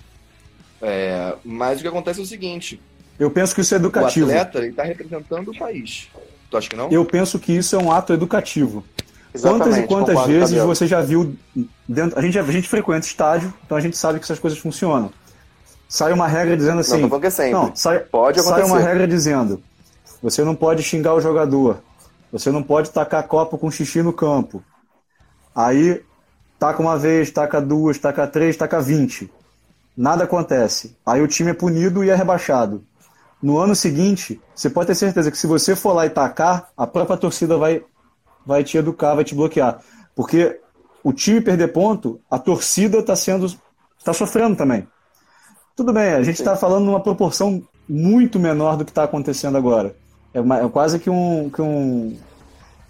[0.81, 2.81] É, mas o que acontece é o seguinte:
[3.19, 4.27] eu penso que isso é educativo.
[4.27, 6.09] O atleta está representando o país.
[6.49, 6.91] Tu acha que não?
[6.91, 8.83] Eu penso que isso é um ato educativo.
[9.33, 11.35] Exatamente, quantas e quantas vezes você já viu
[11.87, 12.19] dentro.
[12.19, 15.11] A gente, a gente frequenta estádio, então a gente sabe que essas coisas funcionam
[15.93, 17.05] sai uma regra dizendo assim.
[17.05, 17.53] Não, é sempre.
[17.53, 18.61] Não, sai, pode acontecer.
[18.61, 19.61] sai uma regra dizendo:
[20.21, 21.83] você não pode xingar o jogador,
[22.31, 24.63] você não pode tacar copo com xixi no campo.
[25.55, 26.01] Aí
[26.57, 29.31] taca uma vez, taca duas, taca três, taca vinte.
[29.95, 30.97] Nada acontece.
[31.05, 32.83] Aí o time é punido e é rebaixado.
[33.39, 36.87] No ano seguinte, você pode ter certeza que se você for lá e tacar, a
[36.87, 37.83] própria torcida vai,
[38.45, 39.79] vai te educar, vai te bloquear.
[40.15, 40.59] Porque
[41.03, 43.45] o time perder ponto, a torcida está sendo.
[43.97, 44.87] está sofrendo também.
[45.75, 49.95] Tudo bem, a gente está falando numa proporção muito menor do que está acontecendo agora.
[50.33, 51.49] É, uma, é, quase que um.
[51.49, 52.15] Que um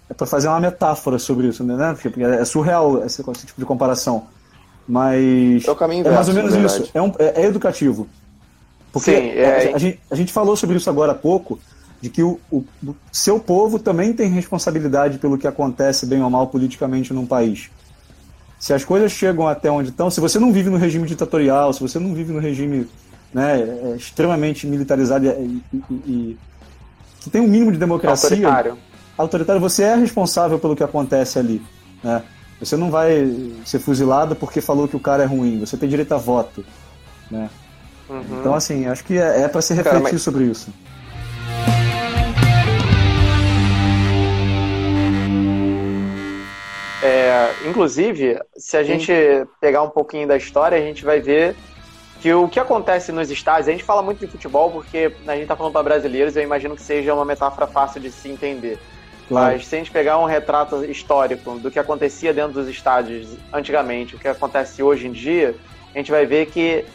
[0.08, 1.96] é para fazer uma metáfora sobre isso, né?
[2.00, 4.26] Porque é surreal esse, esse tipo de comparação.
[4.86, 5.66] Mas.
[5.66, 6.90] É o caminho É mais ou menos isso.
[6.92, 8.06] É, um, é, é, educativo.
[8.92, 9.72] Porque Sim, é...
[9.72, 11.58] a, a, gente, a gente falou sobre isso agora há pouco,
[12.04, 12.62] de que o, o,
[13.10, 17.70] seu povo também tem responsabilidade pelo que acontece, bem ou mal, politicamente num país.
[18.58, 21.80] Se as coisas chegam até onde estão, se você não vive no regime ditatorial, se
[21.80, 22.86] você não vive no regime
[23.32, 26.38] né, é, extremamente militarizado e, e, e,
[27.20, 28.28] que tem um mínimo de democracia.
[28.28, 28.78] Autoritário.
[29.16, 31.62] Autoritário, você é responsável pelo que acontece ali.
[32.02, 32.22] Né?
[32.60, 33.32] Você não vai
[33.64, 35.58] ser fuzilado porque falou que o cara é ruim.
[35.58, 36.62] Você tem direito a voto.
[37.30, 37.48] Né?
[38.10, 38.40] Uhum.
[38.40, 40.22] Então, assim, acho que é, é para se refletir cara, mas...
[40.22, 40.68] sobre isso.
[47.04, 48.98] É, inclusive, se a Sim.
[48.98, 49.12] gente
[49.60, 51.54] pegar um pouquinho da história, a gente vai ver
[52.22, 55.42] que o que acontece nos estádios, a gente fala muito de futebol porque a gente
[55.42, 58.78] está falando para brasileiros, eu imagino que seja uma metáfora fácil de se entender.
[59.28, 59.52] Claro.
[59.52, 64.16] Mas se a gente pegar um retrato histórico do que acontecia dentro dos estádios antigamente,
[64.16, 65.54] o que acontece hoje em dia,
[65.94, 66.86] a gente vai ver que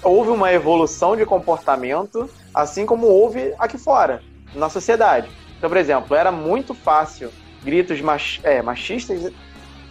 [0.00, 4.22] houve uma evolução de comportamento, assim como houve aqui fora,
[4.54, 5.28] na sociedade.
[5.58, 7.32] Então, por exemplo, era muito fácil
[7.64, 9.32] gritos mach, é, machistas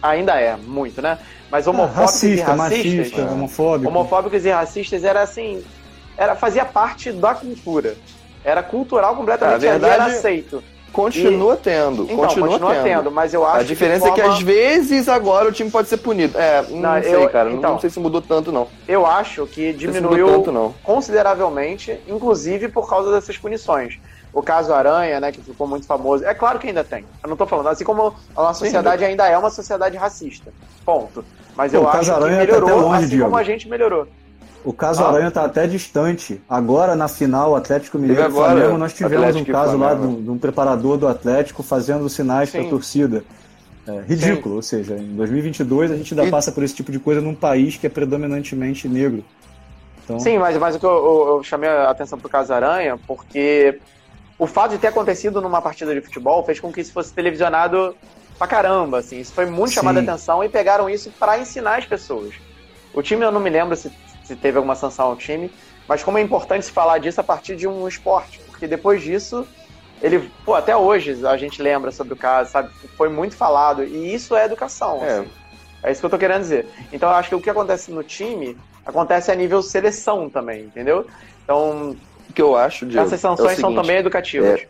[0.02, 1.18] ainda é muito, né?
[1.50, 3.88] Mas homofóbicos ah, racista, e racistas, machista, homofóbico.
[3.90, 5.62] homofóbicos e racistas era assim,
[6.16, 7.96] era fazia parte da cultura.
[8.44, 10.62] Era cultural completamente, é, verdade, era aceito.
[10.92, 11.56] Continua e...
[11.58, 12.84] tendo, então, continua, continua tendo.
[12.84, 13.10] tendo.
[13.10, 14.22] mas eu acho A diferença que forma...
[14.22, 16.38] é que às vezes agora o time pode ser punido.
[16.38, 18.68] É, não, não sei, eu, cara, então, não sei se mudou tanto não.
[18.88, 23.98] Eu acho que diminuiu tanto, consideravelmente, inclusive por causa dessas punições
[24.36, 26.22] o caso Aranha, né, que ficou muito famoso.
[26.22, 27.06] É claro que ainda tem.
[27.22, 27.68] Eu não tô falando.
[27.68, 30.52] Assim como a nossa sociedade Sim, ainda é uma sociedade racista.
[30.84, 31.24] Ponto.
[31.56, 34.06] Mas Pô, eu acho que tá melhorou, tá longe, assim como a gente melhorou.
[34.62, 35.08] O caso ah.
[35.08, 36.38] Aranha está até distante.
[36.46, 40.30] Agora, na final, o Atlético Mineiro e Flamengo, nós tivemos Atlético um caso lá de
[40.30, 43.24] um preparador do Atlético fazendo sinais para a torcida.
[43.88, 44.78] É, ridículo, Sim.
[44.78, 46.30] ou seja, em 2022 a gente ainda e...
[46.30, 49.24] passa por esse tipo de coisa num país que é predominantemente negro.
[50.04, 50.20] Então...
[50.20, 52.98] Sim, mas, mas o que eu, eu, eu chamei a atenção para o caso Aranha,
[53.06, 53.80] porque
[54.38, 57.96] o fato de ter acontecido numa partida de futebol fez com que isso fosse televisionado
[58.38, 59.18] pra caramba, assim.
[59.18, 59.76] Isso foi muito Sim.
[59.76, 62.34] chamado a atenção e pegaram isso para ensinar as pessoas.
[62.92, 63.90] O time, eu não me lembro se,
[64.24, 65.50] se teve alguma sanção ao time,
[65.88, 69.46] mas como é importante se falar disso a partir de um esporte, porque depois disso,
[70.02, 72.70] ele, pô, até hoje a gente lembra sobre o caso, sabe?
[72.96, 75.18] Foi muito falado, e isso é educação, é.
[75.18, 75.30] Assim.
[75.82, 76.66] É isso que eu tô querendo dizer.
[76.92, 81.06] Então eu acho que o que acontece no time acontece a nível seleção também, entendeu?
[81.44, 81.96] Então,
[82.36, 84.60] que eu acho, Diego, Essas sanções é seguinte, são também educativas.
[84.60, 84.68] É...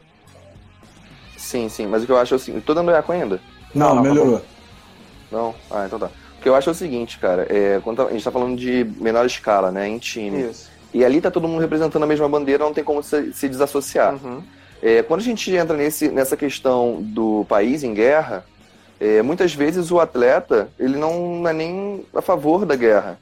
[1.36, 2.62] Sim, sim, mas o que eu acho é o seguinte.
[2.64, 3.40] Tô dando eco ainda?
[3.74, 4.40] Não, não, melhorou.
[5.32, 5.52] Não?
[5.68, 6.06] Ah, então tá.
[6.38, 7.44] O que eu acho é o seguinte, cara.
[7.50, 9.88] É, quando a gente tá falando de menor escala, né?
[9.88, 10.42] Em time.
[10.42, 10.70] Isso.
[10.94, 14.14] E ali tá todo mundo representando a mesma bandeira, não tem como se, se desassociar.
[14.14, 14.42] Uhum.
[14.80, 18.44] É, quando a gente entra nesse, nessa questão do país em guerra,
[19.00, 23.18] é, muitas vezes o atleta ele não é nem a favor da guerra.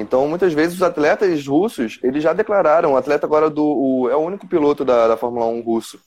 [0.00, 4.14] Então, muitas vezes, os atletas russos, eles já declararam, o atleta agora do, o, é
[4.14, 6.00] o único piloto da, da Fórmula 1 russo,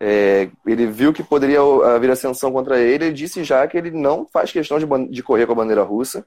[0.00, 4.26] é, ele viu que poderia haver ascensão contra ele e disse já que ele não
[4.32, 6.24] faz questão de, de correr com a bandeira russa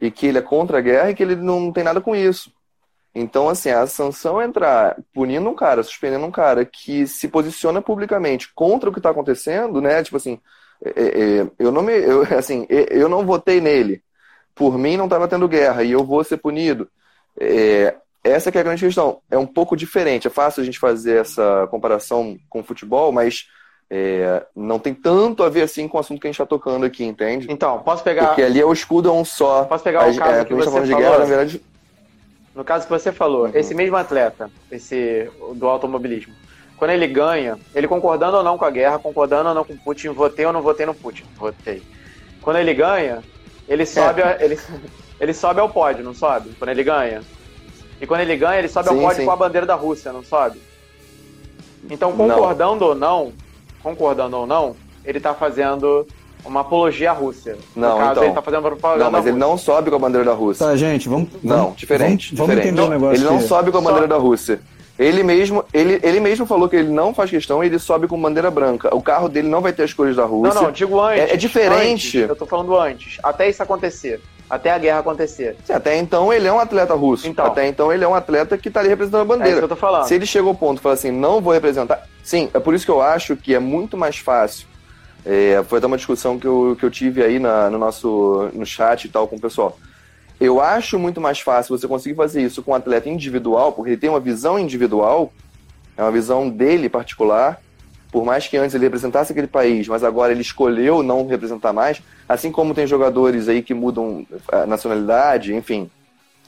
[0.00, 2.52] e que ele é contra a guerra e que ele não tem nada com isso.
[3.14, 8.52] Então, assim, a sanção entrar punindo um cara, suspendendo um cara que se posiciona publicamente
[8.54, 10.02] contra o que está acontecendo, né?
[10.02, 10.38] Tipo assim,
[10.84, 14.02] é, é, é eu não me, eu, assim, eu não votei nele,
[14.56, 16.88] por mim não estava tendo guerra e eu vou ser punido.
[17.38, 19.20] É, essa é a grande questão.
[19.30, 20.26] É um pouco diferente.
[20.26, 23.46] É fácil a gente fazer essa comparação com o futebol, mas
[23.90, 26.86] é, não tem tanto a ver assim com o assunto que a gente está tocando
[26.86, 27.46] aqui, entende?
[27.50, 28.28] Então, posso pegar.
[28.28, 29.64] Porque ali é o escudo é um só.
[29.64, 30.86] Posso pegar o caso é, que você falou?
[30.86, 31.62] Guerra, na verdade...
[32.54, 33.52] No caso que você falou, uhum.
[33.52, 36.32] esse mesmo atleta, esse do automobilismo,
[36.78, 39.78] quando ele ganha, ele concordando ou não com a guerra, concordando ou não com o
[39.78, 41.82] Putin, votei ou não votei no Putin, votei.
[42.40, 43.22] Quando ele ganha,
[43.68, 44.38] ele sobe, é.
[44.40, 44.58] ele,
[45.20, 46.50] ele sobe ao pódio, não sobe?
[46.58, 47.22] Quando ele ganha.
[48.00, 49.24] E quando ele ganha, ele sobe sim, ao pódio sim.
[49.24, 50.60] com a bandeira da Rússia, não sobe?
[51.90, 52.88] Então, concordando não.
[52.88, 53.32] ou não,
[53.82, 56.06] concordando ou não, ele tá fazendo
[56.44, 57.56] uma apologia à Rússia.
[57.74, 59.98] Não, no caso, então, ele tá fazendo propaganda Não, mas ele não sobe com a
[59.98, 60.66] bandeira da Rússia.
[60.66, 61.28] Tá, gente, vamos...
[61.42, 62.34] Não, diferente.
[62.34, 62.36] Vamos, diferente.
[62.36, 64.60] vamos entender o um negócio Ele não sobe com a bandeira da Rússia.
[64.98, 68.50] Ele mesmo, ele, ele mesmo falou que ele não faz questão, ele sobe com bandeira
[68.50, 68.94] branca.
[68.94, 70.54] O carro dele não vai ter as cores da Rússia.
[70.54, 71.30] Não, não, digo antes.
[71.30, 72.18] É, é diferente.
[72.18, 73.18] Antes, eu tô falando antes.
[73.22, 74.20] Até isso acontecer.
[74.48, 75.56] Até a guerra acontecer.
[75.64, 77.28] Sim, até então ele é um atleta russo.
[77.28, 79.48] Então, até então ele é um atleta que tá ali representando a bandeira.
[79.48, 80.06] É isso que eu tô falando.
[80.06, 82.06] Se ele chegou ao ponto e falou assim, não vou representar.
[82.22, 84.66] Sim, é por isso que eu acho que é muito mais fácil.
[85.24, 88.64] É, foi até uma discussão que eu, que eu tive aí na, no nosso no
[88.64, 89.76] chat e tal com o pessoal
[90.40, 93.96] Eu acho muito mais fácil você conseguir fazer isso com um atleta individual, porque ele
[93.96, 95.32] tem uma visão individual,
[95.96, 97.60] é uma visão dele particular.
[98.12, 102.00] Por mais que antes ele representasse aquele país, mas agora ele escolheu não representar mais,
[102.28, 105.90] assim como tem jogadores aí que mudam a nacionalidade, enfim,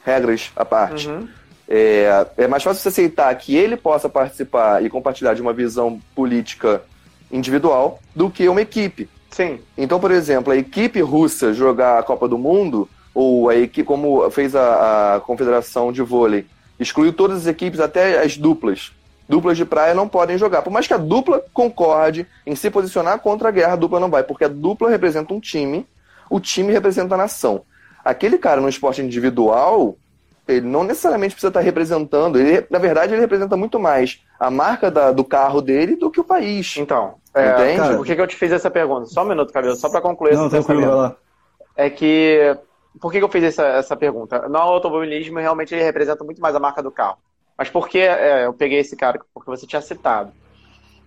[0.04, 1.08] regras à parte.
[1.08, 1.28] Uhum.
[1.68, 6.00] É, é mais fácil você aceitar que ele possa participar e compartilhar de uma visão
[6.14, 6.82] política
[7.30, 9.08] individual do que uma equipe.
[9.30, 9.60] Sim.
[9.76, 14.30] Então, por exemplo, a equipe russa jogar a Copa do Mundo, ou a equipe, como
[14.30, 16.46] fez a, a Confederação de Vôlei,
[16.78, 18.92] excluiu todas as equipes, até as duplas.
[19.28, 20.62] Duplas de praia não podem jogar.
[20.62, 24.08] Por mais que a dupla concorde em se posicionar contra a guerra, a dupla não
[24.08, 25.84] vai, porque a dupla representa um time,
[26.30, 27.62] o time representa a nação.
[28.04, 29.96] Aquele cara no esporte individual,
[30.46, 32.38] ele não necessariamente precisa estar representando.
[32.38, 36.20] Ele, na verdade, ele representa muito mais a marca da, do carro dele do que
[36.20, 36.76] o país.
[36.78, 37.78] Então, é, Entende?
[37.78, 39.06] Cara, por que, que eu te fiz essa pergunta?
[39.06, 41.16] Só um minuto, Cabelo, só para concluir não, essa tranquilo,
[41.76, 42.56] É que.
[43.00, 44.48] Por que, eu fiz essa, essa pergunta?
[44.48, 47.18] No automobilismo, realmente, ele representa muito mais a marca do carro.
[47.56, 49.20] Mas por que é, eu peguei esse cara?
[49.34, 50.32] Porque você tinha citado.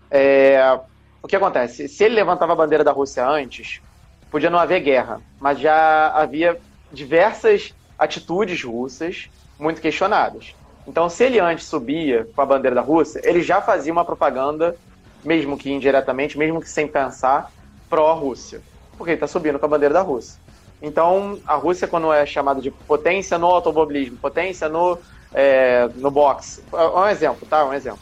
[0.09, 0.79] É,
[1.21, 1.87] o que acontece?
[1.87, 3.81] Se ele levantava a bandeira da Rússia antes,
[4.29, 6.59] podia não haver guerra, mas já havia
[6.91, 10.55] diversas atitudes russas muito questionadas.
[10.87, 14.75] Então, se ele antes subia com a bandeira da Rússia, ele já fazia uma propaganda,
[15.23, 17.51] mesmo que indiretamente, mesmo que sem pensar,
[17.89, 18.61] pró-Rússia.
[18.97, 20.40] Porque ele está subindo com a bandeira da Rússia.
[20.81, 24.97] Então, a Rússia, quando é chamada de potência no automobilismo, potência no,
[25.33, 27.63] é, no boxe, é um exemplo, tá?
[27.65, 27.99] Um exemplo.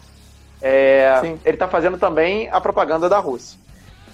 [0.62, 3.60] É, ele está fazendo também a propaganda da Rússia.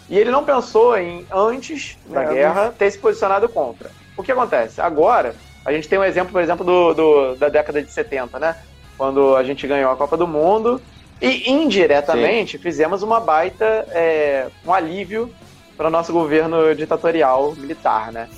[0.09, 3.89] E ele não pensou em, antes da é, guerra, ter se posicionado contra.
[4.15, 4.79] O que acontece?
[4.79, 8.55] Agora, a gente tem um exemplo, por exemplo, do, do, da década de 70, né?
[8.97, 10.81] Quando a gente ganhou a Copa do Mundo
[11.21, 12.63] e indiretamente Sim.
[12.63, 15.33] fizemos uma baita, é, um alívio
[15.75, 18.29] para o nosso governo ditatorial militar, né?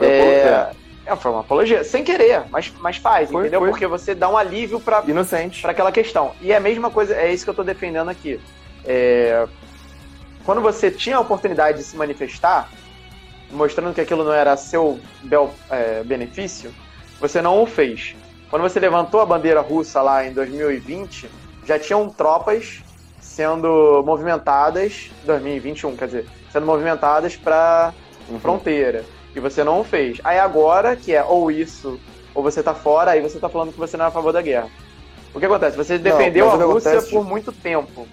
[0.00, 0.70] Foi, é,
[1.04, 3.60] é, foi uma apologia, sem querer, mas, mas faz, foi, entendeu?
[3.60, 3.70] Foi.
[3.70, 6.32] Porque você dá um alívio para inocente para aquela questão.
[6.40, 8.40] E é a mesma coisa, é isso que eu estou defendendo aqui.
[8.84, 9.46] É,
[10.44, 12.70] quando você tinha a oportunidade de se manifestar,
[13.50, 16.72] mostrando que aquilo não era seu bel, é, benefício,
[17.20, 18.16] você não o fez.
[18.48, 21.30] Quando você levantou a bandeira russa lá em 2020,
[21.66, 22.82] já tinham tropas
[23.20, 27.92] sendo movimentadas, 2021, quer dizer, sendo movimentadas para
[28.28, 28.40] uhum.
[28.40, 29.04] fronteira.
[29.34, 30.20] E você não o fez.
[30.24, 32.00] Aí agora, que é ou isso,
[32.34, 34.42] ou você tá fora, aí você tá falando que você não é a favor da
[34.42, 34.68] guerra.
[35.32, 35.76] O que acontece?
[35.76, 37.12] Você defendeu não, a Rússia acontece...
[37.12, 38.06] por muito tempo.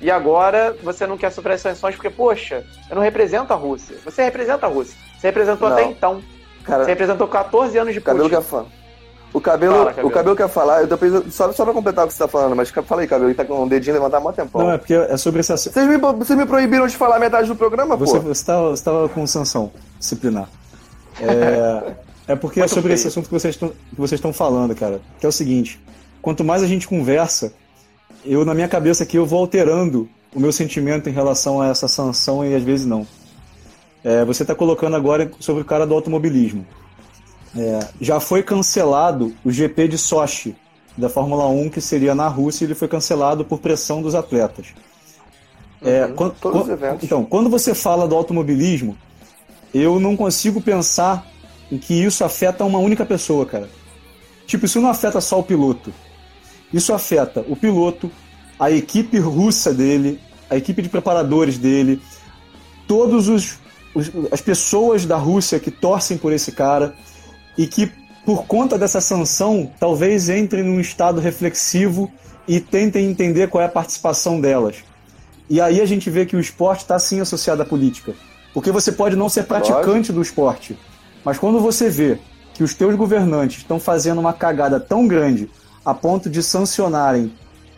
[0.00, 3.96] E agora você não quer sofrer as sanções porque, poxa, eu não represento a Rússia.
[4.04, 4.98] Você representa a Rússia.
[5.16, 5.76] Você representou não.
[5.76, 6.22] até então.
[6.64, 8.42] Cara, você representou 14 anos de cabelo Putin.
[8.42, 8.66] Quer
[9.32, 12.08] O cabelo, Fala, cabelo, o cabelo quer falar, eu depois, só, só pra completar o
[12.08, 14.24] que você tá falando, mas fala aí, cabelo, ele tá com um dedinho levantado há
[14.24, 14.58] muito tempo.
[14.58, 15.74] Não, é porque é sobre esse assunto.
[15.74, 18.28] Vocês me, vocês me proibiram de falar metade do programa, você, pô?
[18.28, 20.48] Você tava, você tava com sanção disciplinar.
[21.20, 21.92] É,
[22.32, 22.94] é porque é sobre feio.
[22.94, 25.00] esse assunto que vocês, estão, que vocês estão falando, cara.
[25.20, 25.80] Que é o seguinte:
[26.22, 27.52] quanto mais a gente conversa,
[28.24, 31.88] eu, na minha cabeça aqui, eu vou alterando o meu sentimento em relação a essa
[31.88, 33.06] sanção e às vezes não.
[34.04, 36.66] É, você está colocando agora sobre o cara do automobilismo.
[37.56, 40.54] É, já foi cancelado o GP de Sochi
[40.96, 44.68] da Fórmula 1, que seria na Rússia, e ele foi cancelado por pressão dos atletas.
[45.82, 48.96] É, uhum, quando, quando, então, quando você fala do automobilismo,
[49.74, 51.26] eu não consigo pensar
[51.70, 53.68] em que isso afeta uma única pessoa, cara.
[54.46, 55.92] Tipo, isso não afeta só o piloto.
[56.72, 58.10] Isso afeta o piloto,
[58.58, 62.00] a equipe russa dele, a equipe de preparadores dele,
[62.86, 63.58] todos os,
[63.94, 66.94] os, as pessoas da Rússia que torcem por esse cara
[67.56, 67.90] e que
[68.24, 72.10] por conta dessa sanção talvez entrem num estado reflexivo
[72.46, 74.76] e tentem entender qual é a participação delas.
[75.48, 78.14] E aí a gente vê que o esporte está sim associado à política,
[78.52, 80.76] porque você pode não ser praticante do esporte,
[81.24, 82.18] mas quando você vê
[82.52, 85.48] que os teus governantes estão fazendo uma cagada tão grande
[85.84, 87.32] a ponto de sancionarem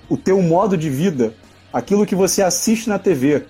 [0.08, 1.34] o teu modo de vida,
[1.72, 3.44] aquilo que você assiste na TV.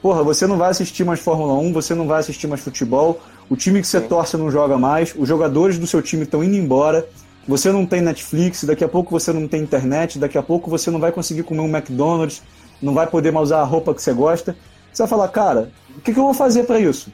[0.00, 3.20] Porra, você não vai assistir mais Fórmula 1, você não vai assistir mais futebol,
[3.50, 4.08] o time que você Sim.
[4.08, 7.08] torce não joga mais, os jogadores do seu time estão indo embora,
[7.46, 10.90] você não tem Netflix, daqui a pouco você não tem internet, daqui a pouco você
[10.90, 12.42] não vai conseguir comer um McDonald's,
[12.80, 14.54] não vai poder mais usar a roupa que você gosta.
[14.92, 17.10] Você vai falar, cara, o que, que eu vou fazer para isso?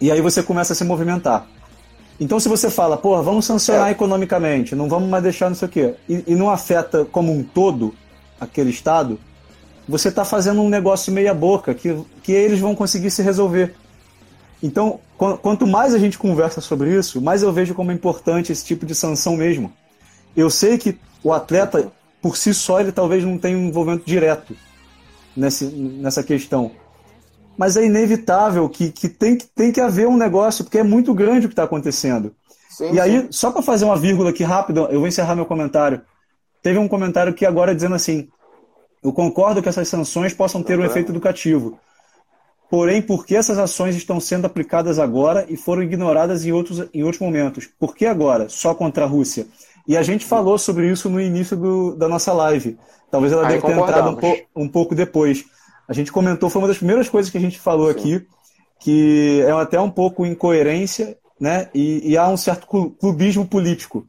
[0.00, 1.46] E aí você começa a se movimentar.
[2.18, 3.92] Então, se você fala, porra, vamos sancionar é.
[3.92, 7.42] economicamente, não vamos mais deixar não sei o quê, e, e não afeta como um
[7.42, 7.94] todo
[8.40, 9.18] aquele Estado,
[9.88, 13.74] você está fazendo um negócio meia-boca que, que eles vão conseguir se resolver.
[14.62, 18.64] Então, quanto mais a gente conversa sobre isso, mais eu vejo como é importante esse
[18.64, 19.72] tipo de sanção mesmo.
[20.36, 24.56] Eu sei que o atleta, por si só, ele talvez não tenha um envolvimento direto
[25.36, 26.70] nesse, nessa questão.
[27.56, 31.14] Mas é inevitável que, que, tem, que tem que haver um negócio, porque é muito
[31.14, 32.34] grande o que está acontecendo.
[32.68, 33.00] Sim, e sim.
[33.00, 36.00] aí, só para fazer uma vírgula aqui rápido, eu vou encerrar meu comentário.
[36.62, 38.28] Teve um comentário aqui agora dizendo assim:
[39.02, 41.78] Eu concordo que essas sanções possam ter um efeito educativo.
[42.70, 47.02] Porém, por que essas ações estão sendo aplicadas agora e foram ignoradas em outros, em
[47.02, 47.68] outros momentos?
[47.78, 48.48] Por que agora?
[48.48, 49.46] Só contra a Rússia?
[49.86, 52.78] E a gente falou sobre isso no início do, da nossa live.
[53.10, 55.44] Talvez ela deva ter entrado um, po, um, pouco depois.
[55.86, 57.98] A gente comentou, foi uma das primeiras coisas que a gente falou Sim.
[57.98, 58.26] aqui,
[58.80, 61.68] que é até um pouco incoerência, né?
[61.74, 64.06] E, e, há um certo clubismo político.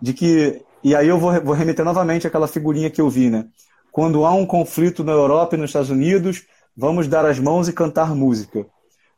[0.00, 0.60] De que.
[0.82, 3.46] E aí eu vou, vou remeter novamente àquela figurinha que eu vi, né?
[3.92, 6.44] Quando há um conflito na Europa e nos Estados Unidos,
[6.76, 8.66] vamos dar as mãos e cantar música.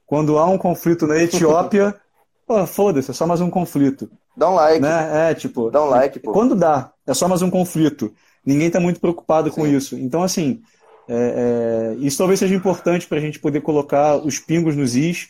[0.07, 1.95] Quando há um conflito na Etiópia,
[2.67, 4.11] foda-se, é só mais um conflito.
[4.37, 4.81] Dá um like.
[4.81, 5.31] Né?
[5.31, 5.71] É, tipo.
[5.71, 6.33] Dá um like, pô.
[6.33, 8.13] Quando dá, é só mais um conflito.
[8.45, 9.55] Ninguém está muito preocupado Sim.
[9.55, 9.97] com isso.
[9.97, 10.61] Então, assim,
[11.09, 15.29] é, é, isso talvez seja importante para a gente poder colocar os pingos nos is.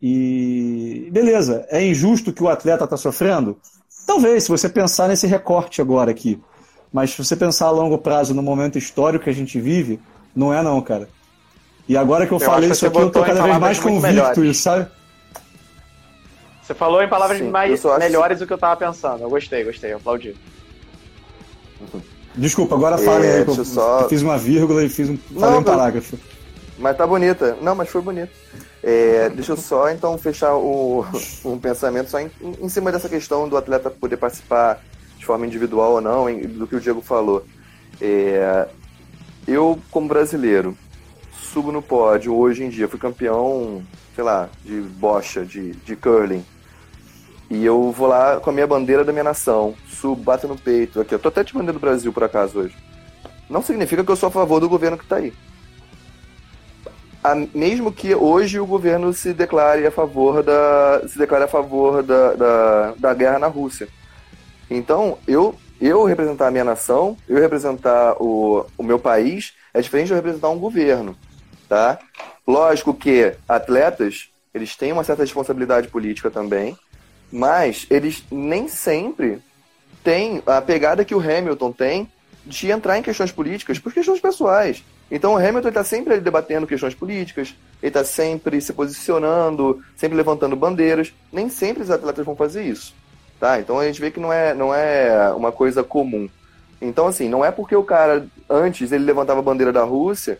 [0.00, 3.58] E beleza, é injusto que o atleta está sofrendo?
[4.06, 6.40] Talvez, se você pensar nesse recorte agora aqui.
[6.92, 10.00] Mas se você pensar a longo prazo, no momento histórico que a gente vive,
[10.34, 11.08] não é não, cara.
[11.88, 14.62] E agora que eu, eu falei isso aqui, eu tô cada vez mais convicto, isso,
[14.62, 14.86] sabe?
[16.62, 19.22] Você falou em palavras Sim, mais melhores do que eu tava pensando.
[19.22, 20.36] Eu gostei, gostei, eu aplaudi.
[22.34, 24.06] Desculpa, agora fale é, aí, eu, só...
[24.06, 26.18] fiz uma vírgula e fiz um, falei não, um parágrafo.
[26.78, 27.56] Mas tá bonita.
[27.62, 28.30] Não, mas foi bonito.
[28.82, 31.06] É, deixa eu só então fechar o,
[31.42, 32.30] um pensamento só em,
[32.60, 34.80] em, cima dessa questão do atleta poder participar
[35.16, 37.44] de forma individual ou não, em, do que o Diego falou.
[37.98, 38.68] É,
[39.46, 40.76] eu, como brasileiro,
[41.52, 43.82] subo no pódio hoje em dia, fui campeão,
[44.14, 46.44] sei lá, de bocha, de, de curling.
[47.50, 51.00] E eu vou lá com a minha bandeira da minha nação, subo, bato no peito.
[51.00, 52.76] Aqui, eu tô até te mandando do Brasil por acaso hoje.
[53.48, 55.32] Não significa que eu sou a favor do governo que tá aí.
[57.24, 62.02] A, mesmo que hoje o governo se declare a favor da se declare a favor
[62.02, 63.88] da, da, da guerra na Rússia.
[64.70, 70.08] Então, eu eu representar a minha nação, eu representar o, o meu país, é diferente
[70.08, 71.16] de eu representar um governo,
[71.68, 71.98] tá?
[72.46, 76.76] Lógico que atletas, eles têm uma certa responsabilidade política também,
[77.30, 79.42] mas eles nem sempre
[80.02, 82.10] têm a pegada que o Hamilton tem
[82.46, 84.82] de entrar em questões políticas por questões pessoais.
[85.10, 90.56] Então o Hamilton está sempre debatendo questões políticas, ele está sempre se posicionando, sempre levantando
[90.56, 91.12] bandeiras.
[91.32, 92.94] Nem sempre os atletas vão fazer isso.
[93.38, 93.60] Tá?
[93.60, 96.28] Então a gente vê que não é, não é uma coisa comum.
[96.80, 100.38] Então, assim, não é porque o cara antes ele levantava a bandeira da Rússia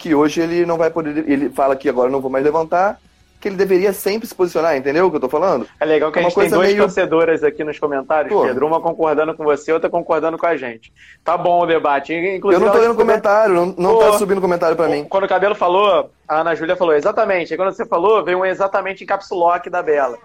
[0.00, 1.28] que hoje ele não vai poder.
[1.30, 2.98] Ele fala que agora não vou mais levantar,
[3.38, 5.68] que ele deveria sempre se posicionar, entendeu o que eu tô falando?
[5.78, 6.82] É legal que é a gente tem duas meio...
[6.82, 8.42] torcedoras aqui nos comentários, Pô.
[8.42, 8.66] Pedro.
[8.66, 10.90] Uma concordando com você, outra concordando com a gente.
[11.22, 12.14] Tá bom o debate.
[12.14, 15.04] Inclusive, eu não tô lendo comentário, não, não tá subindo comentário para mim.
[15.04, 17.52] Quando o Cabelo falou, a Ana Júlia falou, exatamente.
[17.52, 20.16] Aí quando você falou, veio um exatamente em capsulock da Bela.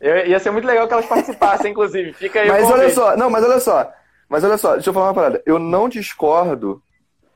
[0.00, 2.12] Eu, ia ser muito legal que elas participassem, inclusive.
[2.12, 3.90] Fica aí Mas olha só, não, mas olha só.
[4.28, 5.42] Mas olha só, deixa eu falar uma parada.
[5.46, 6.82] Eu não discordo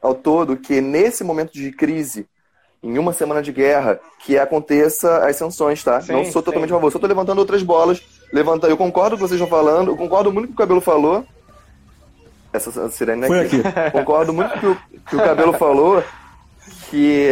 [0.01, 2.27] ao todo que nesse momento de crise
[2.83, 6.01] em uma semana de guerra que aconteça as sanções, tá?
[6.01, 6.75] Sim, não sou totalmente sim.
[6.75, 8.01] a favor, só tô levantando outras bolas.
[8.33, 10.63] Levanta, eu concordo com o que vocês estão falando, eu concordo muito com o que
[10.63, 11.25] o Cabelo falou.
[12.53, 13.61] Essa sirene aqui.
[13.61, 13.63] aqui.
[13.93, 14.77] Concordo muito com o
[15.11, 16.03] que o Cabelo falou,
[16.89, 17.29] que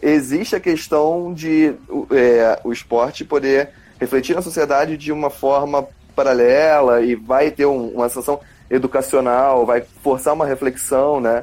[0.00, 1.74] existe a questão de
[2.12, 7.88] é, o esporte poder refletir na sociedade de uma forma paralela e vai ter um,
[7.88, 8.40] uma sanção
[8.70, 11.42] educacional, vai forçar uma reflexão, né?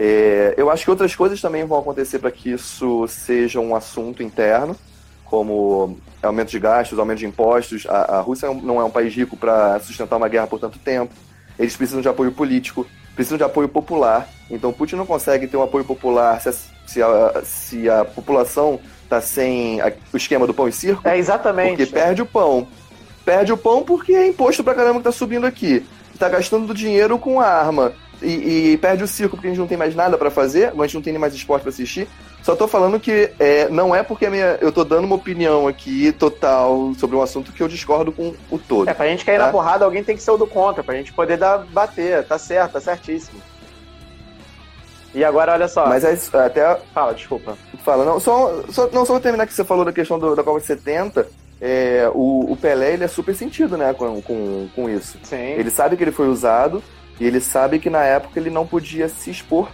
[0.00, 4.22] É, eu acho que outras coisas também vão acontecer para que isso seja um assunto
[4.22, 4.76] interno,
[5.24, 7.84] como aumento de gastos, aumento de impostos.
[7.88, 11.12] A, a Rússia não é um país rico para sustentar uma guerra por tanto tempo.
[11.58, 12.86] Eles precisam de apoio político,
[13.16, 14.28] precisam de apoio popular.
[14.48, 16.52] Então Putin não consegue ter um apoio popular se a,
[16.86, 21.02] se a, se a população está sem a, o esquema do pão e circo.
[21.08, 21.76] É exatamente.
[21.76, 22.68] Porque perde o pão.
[23.24, 25.84] Perde o pão porque é imposto pra caramba que está subindo aqui.
[26.14, 27.92] Está gastando dinheiro com arma
[28.22, 30.82] e, e, perde o circo porque a gente não tem mais nada para fazer, a
[30.82, 32.08] gente não tem nem mais esporte para assistir.
[32.42, 36.12] Só tô falando que é, não é porque minha, eu tô dando uma opinião aqui
[36.12, 38.88] total sobre um assunto que eu discordo com o todo.
[38.88, 39.46] É, pra gente cair tá?
[39.46, 42.38] na porrada, alguém tem que ser o do contra, pra gente poder dar, bater, tá
[42.38, 43.40] certo, tá certíssimo.
[45.14, 45.86] E agora, olha só.
[45.86, 46.78] Mas é, até.
[46.92, 47.56] Fala, desculpa.
[47.84, 50.44] Fala, não, só, só, não, só vou terminar que você falou da questão do, da
[50.44, 51.26] Copa 70.
[51.60, 55.18] É, o, o Pelé ele é super sentido, né, com, com, com isso.
[55.24, 55.36] Sim.
[55.36, 56.82] Ele sabe que ele foi usado,
[57.20, 59.68] e ele sabe que na época ele não podia se expor.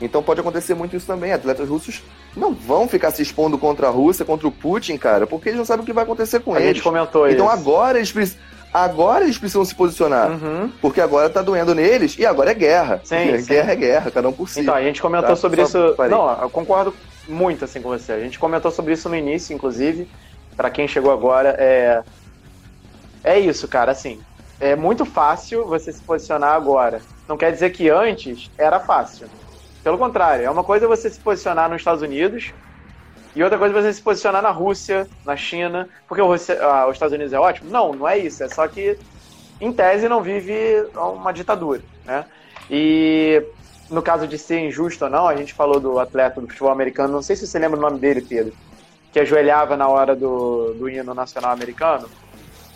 [0.00, 1.32] Então pode acontecer muito isso também.
[1.32, 2.02] Atletas russos
[2.36, 5.64] não vão ficar se expondo contra a Rússia, contra o Putin, cara, porque eles não
[5.64, 6.70] sabem o que vai acontecer com a eles.
[6.70, 7.54] A gente comentou então isso.
[7.54, 8.36] agora eles
[8.72, 10.30] Agora eles precisam se posicionar.
[10.30, 10.72] Uhum.
[10.80, 13.02] Porque agora tá doendo neles e agora é guerra.
[13.04, 13.70] Sim, guerra sim.
[13.72, 14.60] é guerra, cada um por si.
[14.60, 15.36] Então, a gente comentou tá?
[15.36, 15.94] sobre Só isso.
[15.94, 16.16] Parei.
[16.16, 16.94] Não, eu concordo
[17.28, 18.12] muito assim com você.
[18.12, 20.08] A gente comentou sobre isso no início, inclusive.
[20.56, 22.02] Para quem chegou agora, é
[23.24, 24.18] é isso, cara, assim,
[24.62, 27.02] é muito fácil você se posicionar agora.
[27.28, 29.26] Não quer dizer que antes era fácil.
[29.82, 32.54] Pelo contrário, é uma coisa você se posicionar nos Estados Unidos
[33.34, 37.12] e outra coisa você se posicionar na Rússia, na China, porque Rússia, ah, os Estados
[37.12, 37.70] Unidos é ótimo?
[37.70, 38.44] Não, não é isso.
[38.44, 38.96] É só que,
[39.60, 42.24] em tese, não vive uma ditadura, né?
[42.70, 43.42] E
[43.90, 47.12] no caso de ser injusto ou não, a gente falou do atleta do futebol americano,
[47.12, 48.52] não sei se você lembra o nome dele, Pedro,
[49.12, 52.08] que ajoelhava na hora do, do hino nacional americano.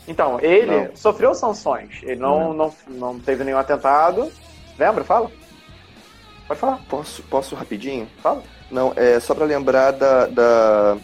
[0.08, 0.96] Então, ele não.
[0.96, 2.00] sofreu sanções.
[2.02, 4.30] Ele não, não, não teve nenhum atentado.
[4.78, 5.04] Lembra?
[5.04, 5.30] Fala.
[6.46, 6.80] Pode falar.
[6.88, 8.08] Posso, posso rapidinho?
[8.22, 8.42] Fala.
[8.70, 10.96] Não, é só para lembrar da, da,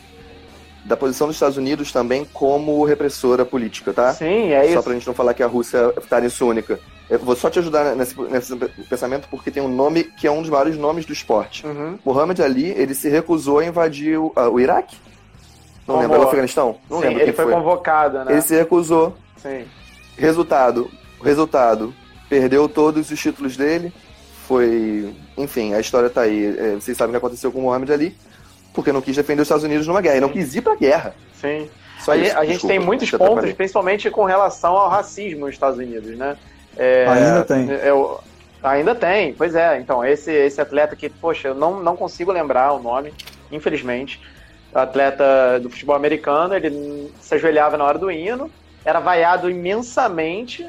[0.85, 4.13] da, posição dos Estados Unidos também como repressora política, tá?
[4.13, 4.75] Sim, é isso.
[4.75, 6.79] Só pra gente não falar que a Rússia está nisso única.
[7.09, 8.57] Eu vou só te ajudar nesse, nesse
[8.89, 11.67] pensamento porque tem um nome que é um dos maiores nomes do esporte.
[11.67, 11.99] Uhum.
[12.05, 14.97] Muhammad Ali, ele se recusou a invadir o, uh, o Iraque?
[15.87, 16.77] Não lembro, o Afeganistão?
[16.89, 18.33] Não Sim, lembro ele foi, foi, convocado, né?
[18.33, 19.17] Ele se recusou.
[19.37, 19.65] Sim.
[20.17, 20.91] Resultado,
[21.23, 21.93] resultado,
[22.29, 23.93] perdeu todos os títulos dele,
[24.47, 25.13] foi...
[25.37, 26.57] Enfim, a história tá aí.
[26.59, 28.17] É, vocês sabem o que aconteceu com o Muhammad Ali,
[28.73, 31.15] porque não quis defender os Estados Unidos numa guerra, e não quis ir pra guerra.
[31.35, 31.69] Sim.
[31.99, 35.79] Só a, isso, a gente tem muitos pontos, principalmente com relação ao racismo nos Estados
[35.79, 36.37] Unidos, né?
[36.77, 37.71] É, ainda tem.
[37.71, 37.91] É,
[38.63, 39.79] ainda tem, pois é.
[39.79, 43.13] Então, esse, esse atleta que, poxa, eu não, não consigo lembrar o nome,
[43.51, 44.21] infelizmente
[44.75, 48.51] atleta do futebol americano, ele se ajoelhava na hora do hino,
[48.85, 50.69] era vaiado imensamente,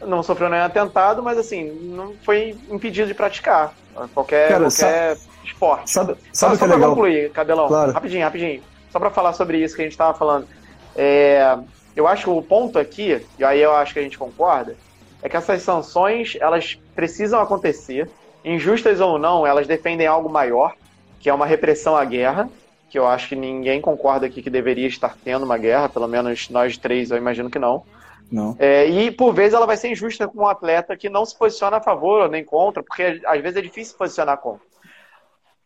[0.00, 3.74] não sofreu nenhum atentado, mas assim, não foi impedido de praticar
[4.14, 5.90] qualquer, Cara, qualquer sabe, esporte.
[5.90, 7.92] Sabe, sabe só, só é pra concluir, Cabelão, claro.
[7.92, 8.62] rapidinho, rapidinho.
[8.90, 10.46] Só para falar sobre isso que a gente estava falando.
[10.94, 11.56] É,
[11.96, 14.76] eu acho que o ponto aqui, e aí eu acho que a gente concorda,
[15.22, 18.10] é que essas sanções, elas precisam acontecer,
[18.44, 20.74] injustas ou não, elas defendem algo maior,
[21.20, 22.48] que é uma repressão à guerra,
[22.92, 26.50] que eu acho que ninguém concorda aqui que deveria estar tendo uma guerra, pelo menos
[26.50, 27.84] nós três eu imagino que não.
[28.30, 28.54] Não.
[28.58, 31.78] É, e por vezes ela vai ser injusta com um atleta que não se posiciona
[31.78, 34.66] a favor ou nem contra, porque às vezes é difícil se posicionar contra.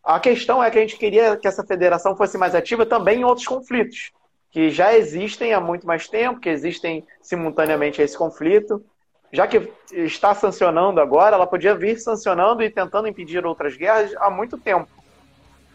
[0.04, 3.24] A questão é que a gente queria que essa federação fosse mais ativa também em
[3.24, 4.12] outros conflitos,
[4.52, 8.84] que já existem há muito mais tempo, que existem simultaneamente a esse conflito.
[9.32, 14.30] Já que está sancionando agora, ela podia vir sancionando e tentando impedir outras guerras há
[14.30, 14.88] muito tempo.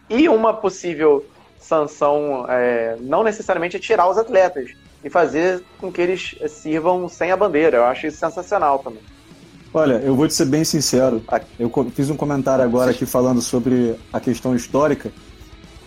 [0.09, 1.25] E uma possível
[1.61, 4.71] sanção é, não necessariamente é tirar os atletas
[5.03, 7.77] e fazer com que eles sirvam sem a bandeira.
[7.77, 9.01] Eu acho isso sensacional também.
[9.73, 11.23] Olha, eu vou te ser bem sincero.
[11.57, 15.11] Eu fiz um comentário agora aqui falando sobre a questão histórica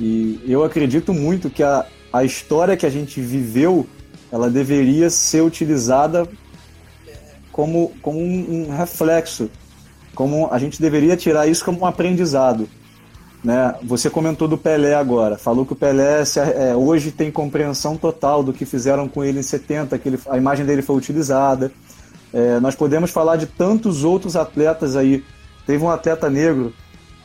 [0.00, 3.86] e eu acredito muito que a, a história que a gente viveu
[4.32, 6.26] ela deveria ser utilizada
[7.52, 9.48] como, como um, um reflexo,
[10.14, 12.68] como a gente deveria tirar isso como um aprendizado.
[13.44, 13.74] Né?
[13.82, 18.42] Você comentou do Pelé agora, falou que o Pelé se, é, hoje tem compreensão total
[18.42, 21.70] do que fizeram com ele em 70, que ele, a imagem dele foi utilizada.
[22.32, 25.22] É, nós podemos falar de tantos outros atletas aí.
[25.66, 26.72] Teve um atleta negro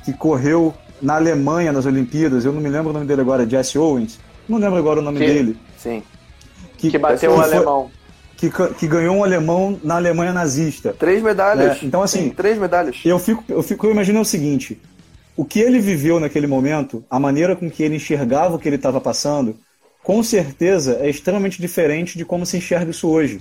[0.04, 3.80] que correu na Alemanha nas Olimpíadas, eu não me lembro o nome dele agora, Jesse
[3.80, 5.58] Owens, não lembro agora o nome dele.
[5.78, 6.04] Sim.
[6.78, 7.90] Que, que bateu um alemão.
[8.36, 10.94] Que, que, ganhou um alemão na Alemanha nazista.
[10.98, 11.82] Três medalhas.
[11.82, 12.24] É, então, assim.
[12.24, 12.98] Sim, três medalhas.
[13.04, 14.80] Eu fico, eu fico, eu imagino o seguinte:
[15.40, 18.76] o que ele viveu naquele momento, a maneira com que ele enxergava o que ele
[18.76, 19.58] estava passando,
[20.04, 23.40] com certeza é extremamente diferente de como se enxerga isso hoje.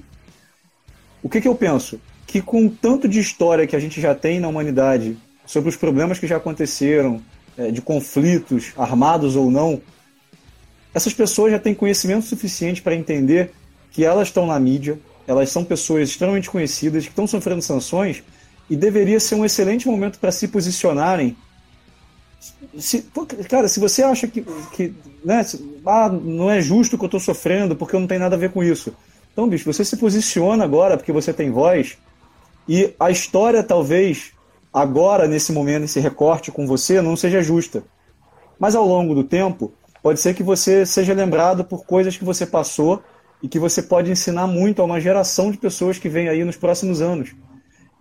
[1.21, 2.01] O que, que eu penso?
[2.25, 6.21] Que com tanto de história que a gente já tem na humanidade, sobre os problemas
[6.21, 7.21] que já aconteceram,
[7.57, 9.83] é, de conflitos, armados ou não,
[10.95, 13.51] essas pessoas já têm conhecimento suficiente para entender
[13.91, 18.23] que elas estão na mídia, elas são pessoas extremamente conhecidas, que estão sofrendo sanções,
[18.71, 21.37] e deveria ser um excelente momento para se posicionarem
[22.79, 23.07] se,
[23.49, 24.95] cara, se você acha que, que
[25.25, 25.45] né,
[25.87, 28.51] ah, não é justo que eu estou sofrendo porque eu não tenho nada a ver
[28.51, 28.95] com isso.
[29.33, 31.99] Então, bicho, você se posiciona agora porque você tem voz
[32.69, 34.33] e a história talvez
[34.73, 37.83] agora, nesse momento, esse recorte com você não seja justa.
[38.59, 39.73] Mas ao longo do tempo,
[40.03, 43.03] pode ser que você seja lembrado por coisas que você passou
[43.43, 46.57] e que você pode ensinar muito a uma geração de pessoas que vem aí nos
[46.57, 47.35] próximos anos.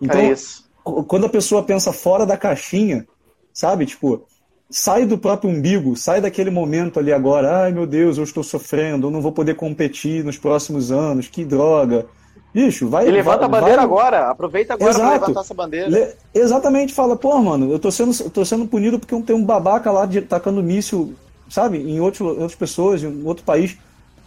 [0.00, 0.34] Então, é
[0.82, 3.06] quando a pessoa pensa fora da caixinha,
[3.52, 3.86] sabe?
[3.86, 4.26] Tipo,
[4.70, 9.06] sai do próprio umbigo, sai daquele momento ali agora, ai meu Deus, eu estou sofrendo,
[9.06, 12.06] eu não vou poder competir nos próximos anos, que droga.
[12.52, 13.06] Bicho, vai.
[13.06, 13.84] E levanta vai, a bandeira vai...
[13.84, 15.06] agora, aproveita agora Exato.
[15.06, 15.88] pra levantar essa bandeira.
[15.88, 16.14] Le...
[16.34, 19.90] Exatamente, fala, pô, mano, eu tô sendo, eu tô sendo punido porque tem um babaca
[19.90, 21.14] lá de, tacando míssil,
[21.48, 23.76] sabe, em outro, outras pessoas, em outro país.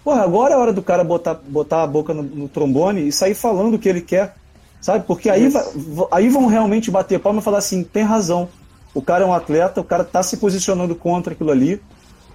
[0.04, 3.36] Porra, agora é hora do cara botar, botar a boca no, no trombone e sair
[3.36, 4.36] falando o que ele quer,
[4.80, 5.06] sabe?
[5.06, 5.64] Porque aí, vai,
[6.12, 8.50] aí vão realmente bater palma e falar assim: tem razão
[8.94, 11.82] o cara é um atleta, o cara está se posicionando contra aquilo ali.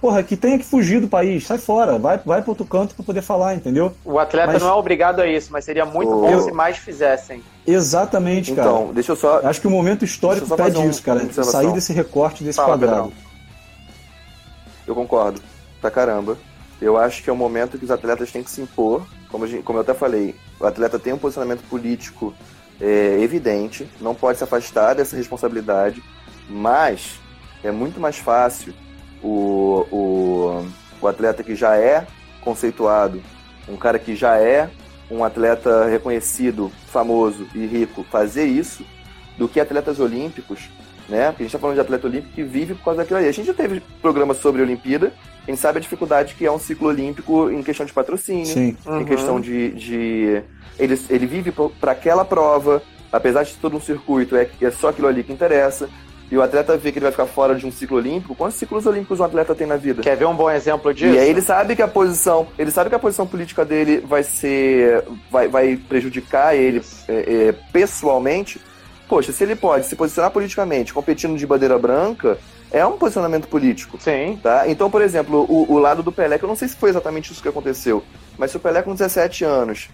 [0.01, 3.03] porra, que tenha que fugir do país, sai fora, vai, vai para outro canto para
[3.03, 3.93] poder falar, entendeu?
[4.05, 4.61] O atleta mas...
[4.61, 6.41] não é obrigado a isso, mas seria muito bom eu...
[6.41, 7.43] se mais fizessem.
[7.65, 8.69] Exatamente, cara.
[8.69, 9.41] Então, deixa eu só.
[9.43, 11.27] Acho que o momento histórico pede um, isso, cara.
[11.43, 13.09] Sair desse recorte, desse Fala, quadrado.
[13.09, 13.27] Pedrão.
[14.85, 15.41] Eu concordo,
[15.81, 16.37] pra caramba.
[16.79, 19.05] Eu acho que é o momento que os atletas têm que se impor.
[19.29, 22.33] Como, gente, como eu até falei, o atleta tem um posicionamento político
[22.79, 26.01] é, evidente, não pode se afastar dessa responsabilidade,
[26.49, 27.19] mas
[27.63, 28.73] é muito mais fácil
[29.21, 30.67] o, o,
[31.01, 32.05] o atleta que já é
[32.41, 33.21] conceituado,
[33.67, 34.69] um cara que já é
[35.09, 38.85] um atleta reconhecido, famoso e rico fazer isso,
[39.37, 40.69] do que atletas olímpicos,
[41.07, 41.27] né?
[41.27, 43.27] Porque a gente está falando de atleta olímpico que vive por causa daquilo ali.
[43.27, 45.13] A gente já teve programa sobre a Olimpíada,
[45.45, 49.01] a gente sabe a dificuldade que é um ciclo olímpico em questão de patrocínio, uhum.
[49.01, 50.43] em questão de, de...
[50.77, 52.81] Ele, ele vive para aquela prova,
[53.11, 55.89] apesar de todo um circuito, é, é só aquilo ali que interessa
[56.29, 58.85] e o atleta vê que ele vai ficar fora de um ciclo olímpico, quantos ciclos
[58.85, 60.01] olímpicos um atleta tem na vida?
[60.01, 61.15] Quer ver um bom exemplo disso?
[61.15, 64.23] E aí ele sabe que a posição, ele sabe que a posição política dele vai
[64.23, 67.13] ser, vai, vai prejudicar ele é,
[67.47, 68.59] é, pessoalmente.
[69.07, 72.37] Poxa, se ele pode se posicionar politicamente, competindo de bandeira branca,
[72.69, 73.97] é um posicionamento político.
[74.01, 74.37] Sim.
[74.43, 74.67] Tá?
[74.67, 77.31] Então, por exemplo, o, o lado do Pelé, que eu não sei se foi exatamente
[77.31, 78.03] isso que aconteceu,
[78.37, 79.89] mas se o Pelé com 17 anos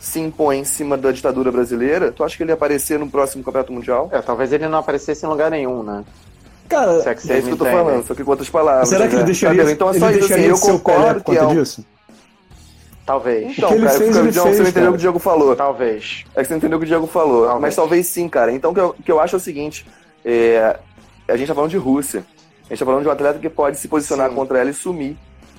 [0.00, 3.42] se impõe em cima da ditadura brasileira, tu acha que ele ia aparecer no próximo
[3.42, 4.08] Campeonato Mundial?
[4.12, 6.04] É, talvez ele não aparecesse em lugar nenhum, né?
[6.68, 8.88] Cara, é, que é isso que eu tô falando, só que com outras palavras.
[8.88, 9.26] Será que ele né?
[9.26, 11.54] deixaria, então, é só ele isso, assim, eu concordo que é um...
[11.54, 11.84] disso?
[13.06, 13.56] Talvez.
[13.56, 15.56] Então, cara, fez, porque, John, fez, você não entendeu o que o Diego falou.
[15.56, 16.24] Talvez.
[16.36, 17.46] É que você não entendeu o que o Diego falou.
[17.46, 17.62] Talvez.
[17.62, 18.52] Mas talvez sim, cara.
[18.52, 19.86] Então, o que eu, que eu acho é o seguinte:
[20.22, 20.78] é,
[21.26, 22.22] a gente tá falando de Rússia.
[22.66, 24.34] A gente tá falando de um atleta que pode se posicionar sim.
[24.34, 25.16] contra ela e sumir.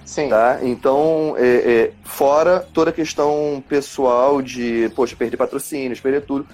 [0.10, 0.28] Sim.
[0.28, 0.58] Tá?
[0.64, 6.48] Então, é, é, fora toda a questão pessoal de, poxa, perder patrocínios, perder tudo.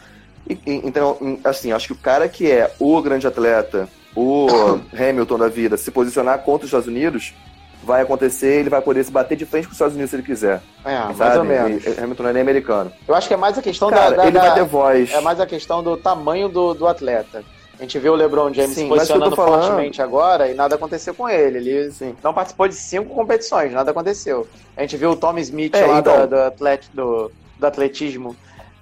[0.49, 4.47] E, então, assim, acho que o cara que é o grande atleta, o
[4.93, 7.33] Hamilton da vida, se posicionar contra os Estados Unidos,
[7.81, 10.23] vai acontecer, ele vai poder se bater de frente com os Estados Unidos se ele
[10.23, 10.61] quiser.
[10.83, 11.17] É, sabe?
[11.17, 11.97] mais ou menos.
[11.97, 12.91] Hamilton não é nem americano.
[13.07, 15.13] Eu acho que é mais a questão Cara, da, da, Ele vai ter voz.
[15.13, 17.41] É mais a questão do tamanho do, do atleta.
[17.77, 21.57] A gente vê o LeBron James Sim, posicionando fortemente agora e nada aconteceu com ele.
[21.57, 22.15] Ele Sim.
[22.23, 24.47] não participou de cinco competições, nada aconteceu.
[24.77, 26.21] A gente viu o Tom Smith é, lá então...
[26.21, 28.35] do, do, atlet, do, do, atletismo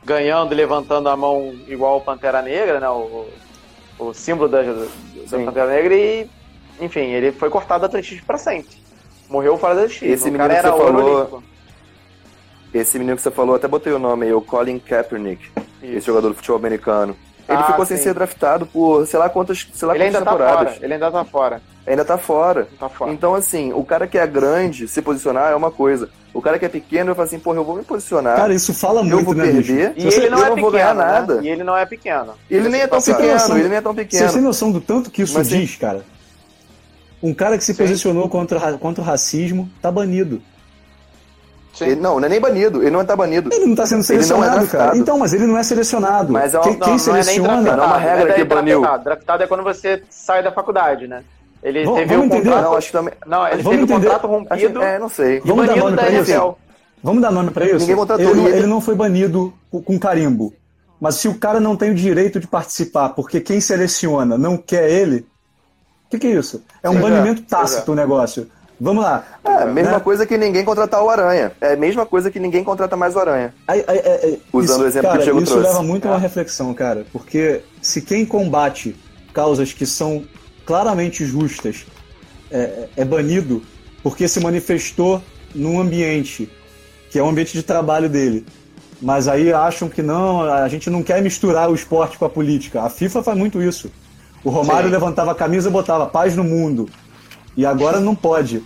[0.05, 2.89] ganhando e levantando a mão igual o Pantera Negra, né?
[2.89, 3.25] O,
[3.97, 4.85] o símbolo da, da
[5.45, 6.29] Pantera Negra e,
[6.79, 8.77] enfim, ele foi cortado do atletismo para sempre.
[9.27, 10.13] Morreu fora da atletismo.
[10.13, 11.43] Esse o cara era falou...
[12.71, 15.47] Esse menino que você falou, até botei o nome aí, o Colin Kaepernick,
[15.81, 15.97] Isso.
[15.97, 17.15] esse jogador de futebol americano.
[17.47, 17.95] Ele ah, ficou sim.
[17.95, 20.57] sem ser draftado por sei lá quantas, sei lá ele quantas ainda temporadas.
[20.57, 20.85] Tá fora.
[20.85, 21.61] Ele ainda tá fora.
[21.85, 22.67] Ainda tá fora.
[22.79, 23.11] tá fora.
[23.11, 26.09] Então, assim, o cara que é grande, se posicionar é uma coisa.
[26.33, 28.37] O cara que é pequeno, eu falo assim, porra, eu vou me posicionar.
[28.37, 30.61] Cara, isso fala muito, eu vou né, perder, E ele não eu é não pequeno,
[30.61, 31.03] vou ganhar né?
[31.03, 31.39] nada.
[31.43, 32.33] E ele não é pequeno.
[32.49, 34.27] Ele nem é tão pequeno, noção, ele nem é tão pequeno.
[34.27, 36.03] Você tem noção do tanto que isso Mas, diz, cara?
[37.21, 37.83] Um cara que se Sim.
[37.83, 40.41] posicionou contra, contra o racismo tá banido.
[41.81, 43.49] Ele, não, não é nem banido, ele não está banido.
[43.51, 44.97] Ele não está sendo selecionado, é cara.
[44.97, 46.31] Então, mas ele não é selecionado.
[46.31, 47.61] Mas é quem, não, quem seleciona.
[47.61, 48.81] Não é, não é uma regra é que baniu.
[48.81, 49.03] Draftado.
[49.03, 51.23] draftado é quando você sai da faculdade, né?
[51.63, 52.49] Ele vamos, teve vamos um entender.
[52.49, 52.63] contrato.
[52.63, 53.13] Não, acho que também...
[53.25, 54.79] não ele vamos teve um contrato rompido.
[54.79, 55.41] Acho, é, não sei.
[55.43, 56.55] Vamos dar nome para isso.
[57.01, 57.79] Vamos dar nome para isso.
[57.79, 60.53] Ninguém contratou ele, ele não foi banido com carimbo.
[60.99, 64.89] Mas se o cara não tem o direito de participar porque quem seleciona não quer
[64.89, 65.25] ele,
[66.05, 66.63] o que, que, é isso?
[66.81, 68.47] É um Sim, banimento é, tácito o negócio.
[68.83, 69.23] Vamos lá.
[69.45, 69.99] É a mesma né?
[70.01, 71.53] coisa que ninguém contratar o Aranha.
[71.61, 73.53] É a mesma coisa que ninguém contrata mais o Aranha.
[73.65, 75.69] Aí, aí, aí, Usando isso, o exemplo cara, que o Diego isso trouxe.
[75.69, 77.05] leva muito a uma reflexão, cara.
[77.13, 78.93] Porque se quem combate
[79.33, 80.25] causas que são
[80.65, 81.85] claramente justas
[82.51, 83.63] é, é banido
[84.03, 85.23] porque se manifestou
[85.55, 86.51] num ambiente
[87.09, 88.45] que é o ambiente de trabalho dele.
[89.01, 92.81] Mas aí acham que não, a gente não quer misturar o esporte com a política.
[92.81, 93.89] A FIFA faz muito isso.
[94.43, 94.91] O Romário Sim.
[94.91, 96.89] levantava a camisa e botava paz no mundo.
[97.55, 98.61] E agora não pode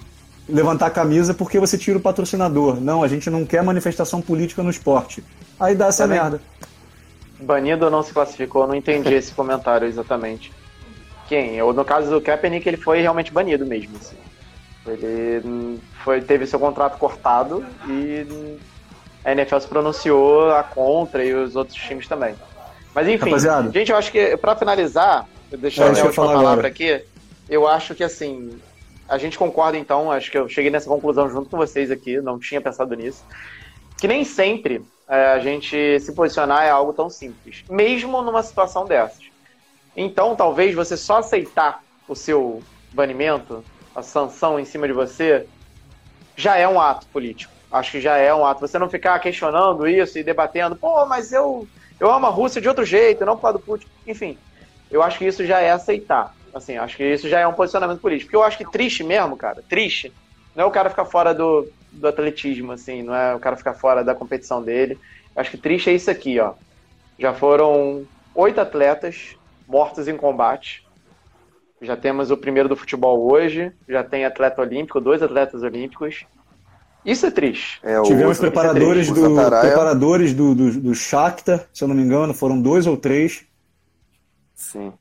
[0.47, 2.79] levantar a camisa porque você tira o patrocinador.
[2.79, 5.23] Não, a gente não quer manifestação política no esporte.
[5.59, 6.19] Aí dá essa Também.
[6.19, 6.41] merda.
[7.39, 8.63] Banido ou não se classificou?
[8.63, 10.51] Eu não entendi esse comentário exatamente.
[11.27, 11.55] Quem?
[11.55, 13.97] Eu, no caso do Kaepernick, ele foi realmente banido mesmo.
[13.97, 14.15] Assim.
[14.87, 18.57] Ele foi, teve seu contrato cortado e
[19.23, 22.33] a NFL se pronunciou a contra e os outros times também.
[22.95, 23.71] Mas enfim, Rapaziada.
[23.71, 26.67] gente, eu acho que para finalizar, deixar é, a última palavra agora.
[26.67, 27.01] aqui,
[27.49, 28.57] eu acho que assim,
[29.07, 32.37] a gente concorda então, acho que eu cheguei nessa conclusão junto com vocês aqui, não
[32.37, 33.23] tinha pensado nisso,
[33.97, 38.85] que nem sempre é, a gente se posicionar é algo tão simples, mesmo numa situação
[38.85, 39.25] dessas.
[39.95, 42.61] Então, talvez você só aceitar o seu
[42.93, 43.63] banimento,
[43.95, 45.47] a sanção em cima de você,
[46.35, 47.51] já é um ato político.
[47.71, 48.61] Acho que já é um ato.
[48.61, 51.67] Você não ficar questionando isso e debatendo, pô, mas eu,
[51.99, 53.87] eu amo a Rússia de outro jeito, não por causa do Putin.
[54.05, 54.37] Enfim,
[54.91, 57.99] eu acho que isso já é aceitar Assim, acho que isso já é um posicionamento
[57.99, 58.27] político.
[58.27, 60.11] Porque eu acho que triste mesmo, cara, triste,
[60.55, 63.73] não é o cara ficar fora do, do atletismo, assim, não é o cara ficar
[63.73, 64.97] fora da competição dele.
[65.35, 66.53] Eu acho que triste é isso aqui, ó.
[67.17, 68.05] Já foram
[68.35, 69.35] oito atletas
[69.67, 70.85] mortos em combate.
[71.81, 76.25] Já temos o primeiro do futebol hoje, já tem atleta olímpico, dois atletas olímpicos.
[77.05, 77.79] Isso é triste.
[77.83, 82.33] É, Tivemos preparadores, é do, preparadores do, do, do Shakhtar, se eu não me engano,
[82.33, 83.45] foram dois ou três.
[84.55, 84.91] Sim.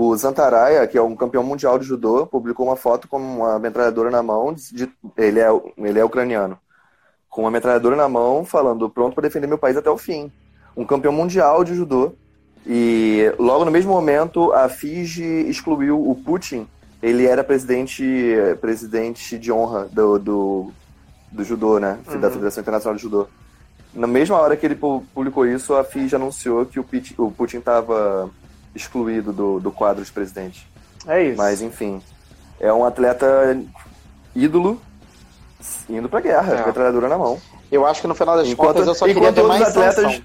[0.00, 4.12] O Zantaraia, que é um campeão mundial de judô, publicou uma foto com uma metralhadora
[4.12, 4.54] na mão.
[4.54, 6.56] De, ele, é, ele é ucraniano.
[7.28, 10.30] Com uma metralhadora na mão, falando: pronto para defender meu país até o fim.
[10.76, 12.12] Um campeão mundial de judô.
[12.64, 16.68] E logo no mesmo momento, a Fiji excluiu o Putin.
[17.02, 18.04] Ele era presidente,
[18.60, 20.72] presidente de honra do, do,
[21.32, 21.98] do judô, né?
[22.06, 22.20] Uhum.
[22.20, 23.26] Da Federação Internacional de Judô.
[23.92, 28.30] Na mesma hora que ele publicou isso, a Fiji anunciou que o Putin estava
[28.78, 30.66] excluído do, do quadro de presidente.
[31.06, 31.36] É isso.
[31.36, 32.00] Mas, enfim,
[32.60, 33.60] é um atleta
[34.34, 34.80] ídolo
[35.88, 36.66] indo pra guerra, é.
[36.66, 37.40] metralhadora na mão.
[37.70, 40.22] Eu acho que no final das enquanto, contas eu só queria ver mais atletas,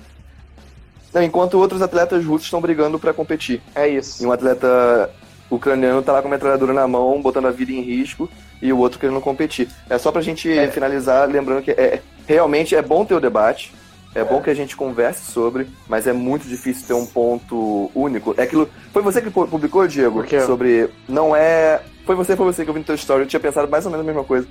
[1.13, 3.61] não, Enquanto outros atletas russos estão brigando para competir.
[3.75, 4.23] É isso.
[4.23, 5.11] E um atleta
[5.49, 8.27] ucraniano tá lá com a metralhadora na mão, botando a vida em risco,
[8.61, 9.69] e o outro querendo competir.
[9.89, 10.71] É só pra gente é.
[10.71, 13.71] finalizar, lembrando que é, realmente é bom ter o debate,
[14.15, 18.35] é bom que a gente converse sobre, mas é muito difícil ter um ponto único.
[18.37, 18.69] É aquilo.
[18.91, 20.23] Foi você que publicou, Diego?
[20.45, 20.89] Sobre.
[21.07, 21.81] Não é.
[22.05, 23.23] Foi você, foi você que eu vi no teu story.
[23.23, 24.47] Eu tinha pensado mais ou menos a mesma coisa.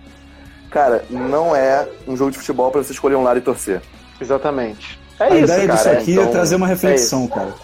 [0.70, 3.80] Cara, não é um jogo de futebol para você escolher um lado e torcer.
[4.20, 4.98] Exatamente.
[5.20, 7.54] É a isso, ideia cara, disso aqui é, então, é trazer uma reflexão, é cara.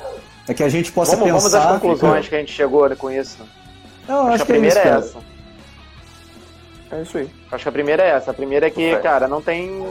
[0.47, 1.59] É que a gente possa vamos, pensar.
[1.59, 2.31] Vamos às conclusões que...
[2.31, 3.39] que a gente chegou com isso.
[4.07, 5.19] Não, acho, acho que a primeira é, isso, é essa.
[6.91, 7.31] É isso aí.
[7.51, 8.31] Acho que a primeira é essa.
[8.31, 9.85] A primeira é que, cara, não tem,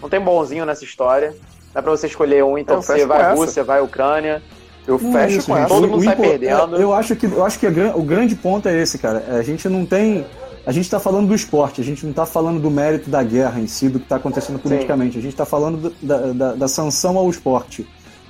[0.00, 1.34] não tem bonzinho nessa história.
[1.74, 4.42] Dá pra você escolher um, então você vai Rússia, vai Ucrânia.
[4.86, 5.68] Eu não fecho isso, com essa.
[5.68, 6.76] Todo mundo sai perdendo.
[6.76, 9.24] Eu acho que, eu acho que o grande ponto é esse, cara.
[9.28, 10.26] A gente não tem.
[10.66, 13.58] A gente está falando do esporte, a gente não está falando do mérito da guerra
[13.60, 15.14] em si, do que está acontecendo politicamente.
[15.14, 15.18] Sim.
[15.18, 17.86] A gente está falando da, da, da, sanção ao esporte.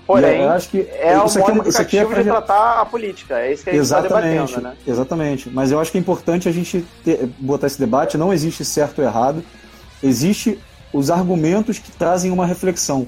[0.06, 2.22] Porém, acho que é o modo é, isso aqui é pra...
[2.22, 3.38] de tratar a política.
[3.38, 4.74] É isso que a gente está debatendo, né?
[4.86, 5.50] Exatamente.
[5.50, 8.16] Mas eu acho que é importante a gente ter, botar esse debate.
[8.16, 9.44] Não existe certo ou errado.
[10.02, 10.58] Existe
[10.92, 13.06] os argumentos que trazem uma reflexão.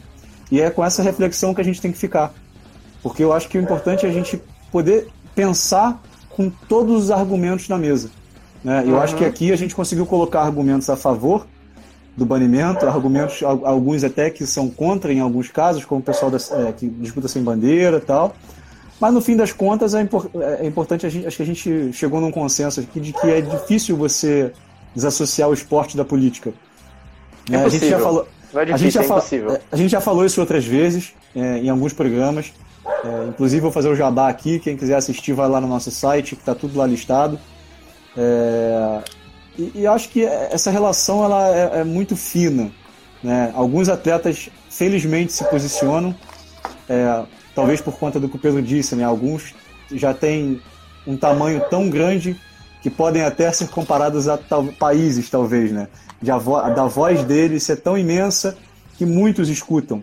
[0.51, 2.33] E é com essa reflexão que a gente tem que ficar.
[3.03, 4.41] Porque eu acho que o importante é a gente
[4.71, 8.11] poder pensar com todos os argumentos na mesa.
[8.63, 8.83] Né?
[8.85, 9.01] Eu uhum.
[9.01, 11.47] acho que aqui a gente conseguiu colocar argumentos a favor
[12.17, 16.39] do banimento, argumentos, alguns até que são contra em alguns casos, como o pessoal da,
[16.39, 18.35] é, que disputa sem bandeira e tal.
[19.01, 20.31] Mas no fim das contas é, impor,
[20.61, 23.41] é importante, a gente, acho que a gente chegou num consenso aqui de que é
[23.41, 24.53] difícil você
[24.95, 26.53] desassociar o esporte da política.
[27.51, 28.27] É, a gente já falou,
[28.61, 31.93] é difícil, gente já é a gente já falou isso outras vezes, é, em alguns
[31.93, 32.53] programas.
[33.05, 34.59] É, inclusive, vou fazer o jabá aqui.
[34.59, 37.39] Quem quiser assistir, vai lá no nosso site, que está tudo lá listado.
[38.17, 39.03] É,
[39.59, 42.71] e, e, acho que essa relação ela é, é muito fina.
[43.23, 43.51] Né?
[43.55, 46.15] Alguns atletas, felizmente, se posicionam,
[46.89, 47.23] é,
[47.55, 48.95] talvez por conta do que o Pedro disse.
[48.95, 49.05] Né?
[49.05, 49.55] Alguns
[49.91, 50.61] já têm
[51.07, 52.37] um tamanho tão grande
[52.83, 55.89] que podem até ser comparados a tal, países, talvez, né?
[56.39, 58.57] Vo da voz dele ser tão imensa
[58.97, 60.03] que muitos escutam.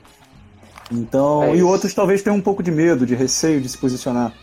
[0.92, 4.34] Então, é e outros talvez tenham um pouco de medo, de receio de se posicionar,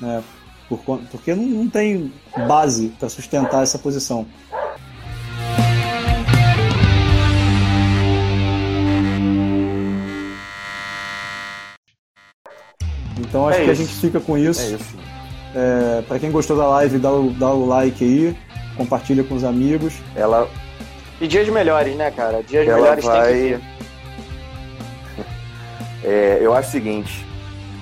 [0.00, 0.22] né?
[0.68, 0.78] Por,
[1.10, 2.12] porque não, não tem
[2.46, 4.26] base para sustentar essa posição.
[13.18, 14.60] Então acho é que a gente fica com isso.
[14.60, 14.96] É isso.
[15.54, 18.36] É, para quem gostou da live, dá o, dá o like aí,
[18.76, 19.94] compartilha com os amigos.
[20.14, 20.48] Ela
[21.20, 22.42] e dias melhores, né, cara?
[22.42, 23.22] Dias Ela melhores vai...
[23.22, 23.60] tem que vir.
[26.06, 27.24] É, eu acho o seguinte,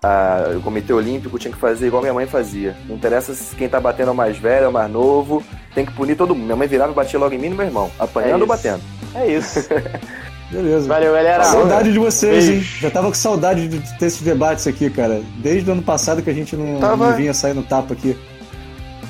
[0.01, 2.77] a, o Comitê Olímpico tinha que fazer igual minha mãe fazia.
[2.89, 5.43] Não interessa se quem tá batendo é o mais velho, é o mais novo,
[5.75, 6.45] tem que punir todo mundo.
[6.45, 8.47] Minha mãe virava e batia logo em mim e no meu irmão, apanhando é ou
[8.47, 8.81] batendo.
[9.15, 9.69] É isso.
[10.53, 10.87] Beleza.
[10.87, 11.45] Valeu, galera.
[11.45, 12.53] Saudade de vocês, Beijo.
[12.53, 12.81] hein?
[12.81, 15.23] Já tava com saudade de ter esses debates aqui, cara.
[15.39, 17.09] Desde o ano passado que a gente não, tava...
[17.09, 18.17] não vinha sair no tapa aqui.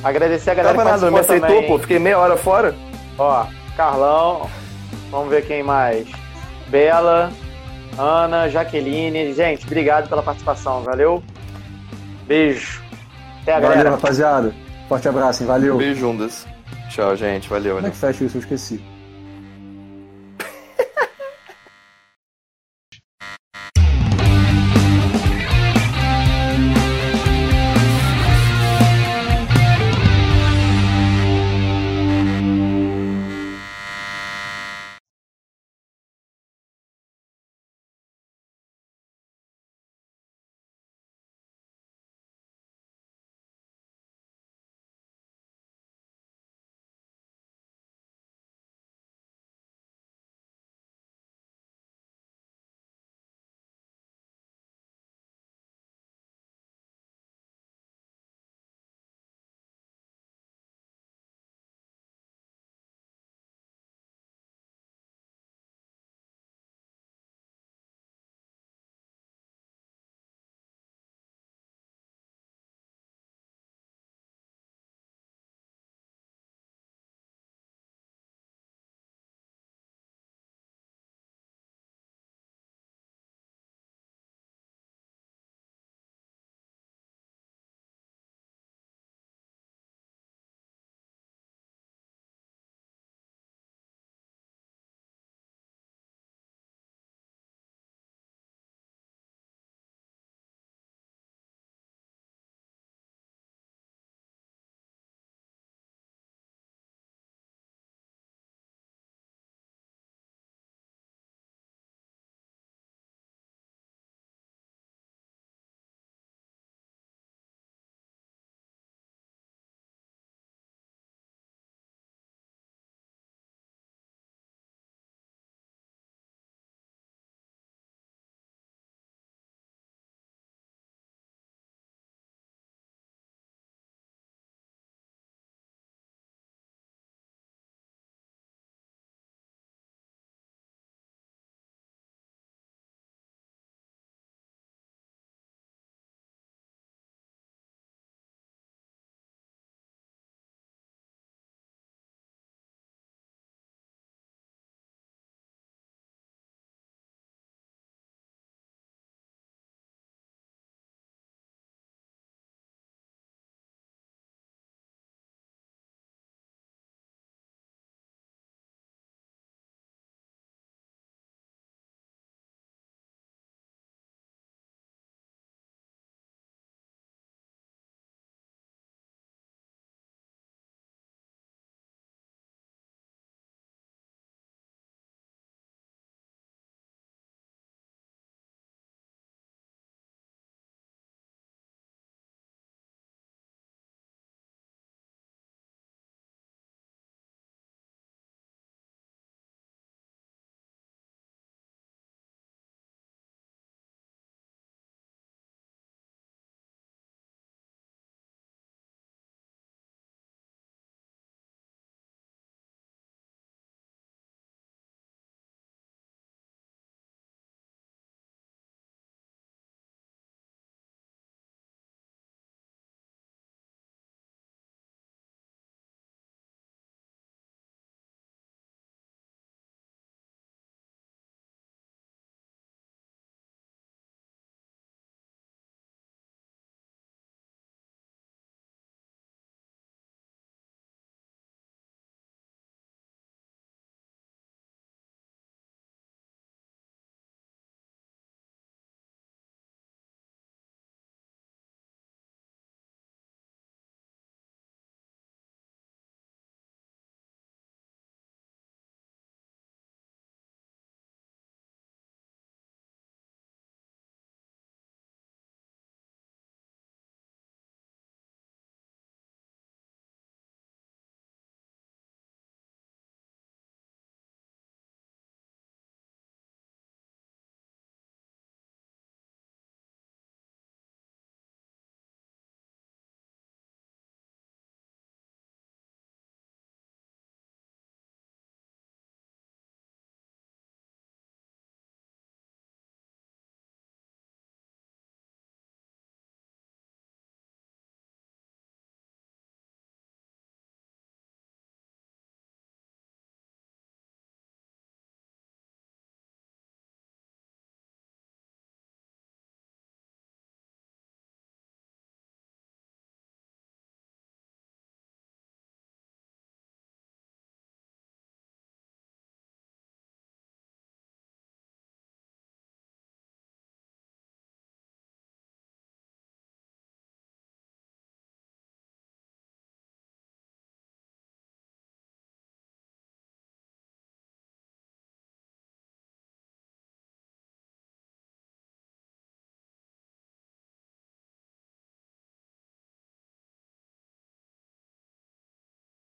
[0.05, 1.67] Agradecer a galera tava que nada, me aceitou, também.
[1.67, 1.79] pô.
[1.81, 2.75] Fiquei meia hora fora.
[3.19, 3.45] Ó,
[3.77, 4.49] Carlão,
[5.11, 6.07] vamos ver quem mais.
[6.69, 7.33] Bela,
[7.99, 9.35] Ana, Jaqueline.
[9.35, 11.23] Gente, obrigado pela participação, valeu?
[12.27, 12.83] Beijo.
[13.43, 13.91] Até a valeu, galera.
[13.91, 14.55] rapaziada.
[14.89, 15.47] Forte abraço, hein?
[15.47, 15.77] Valeu.
[15.77, 16.47] Beijo, juntas.
[16.91, 17.49] Tchau, gente.
[17.49, 17.77] Valeu.
[17.77, 18.37] Como é que fecha isso?
[18.37, 18.92] Eu esqueci.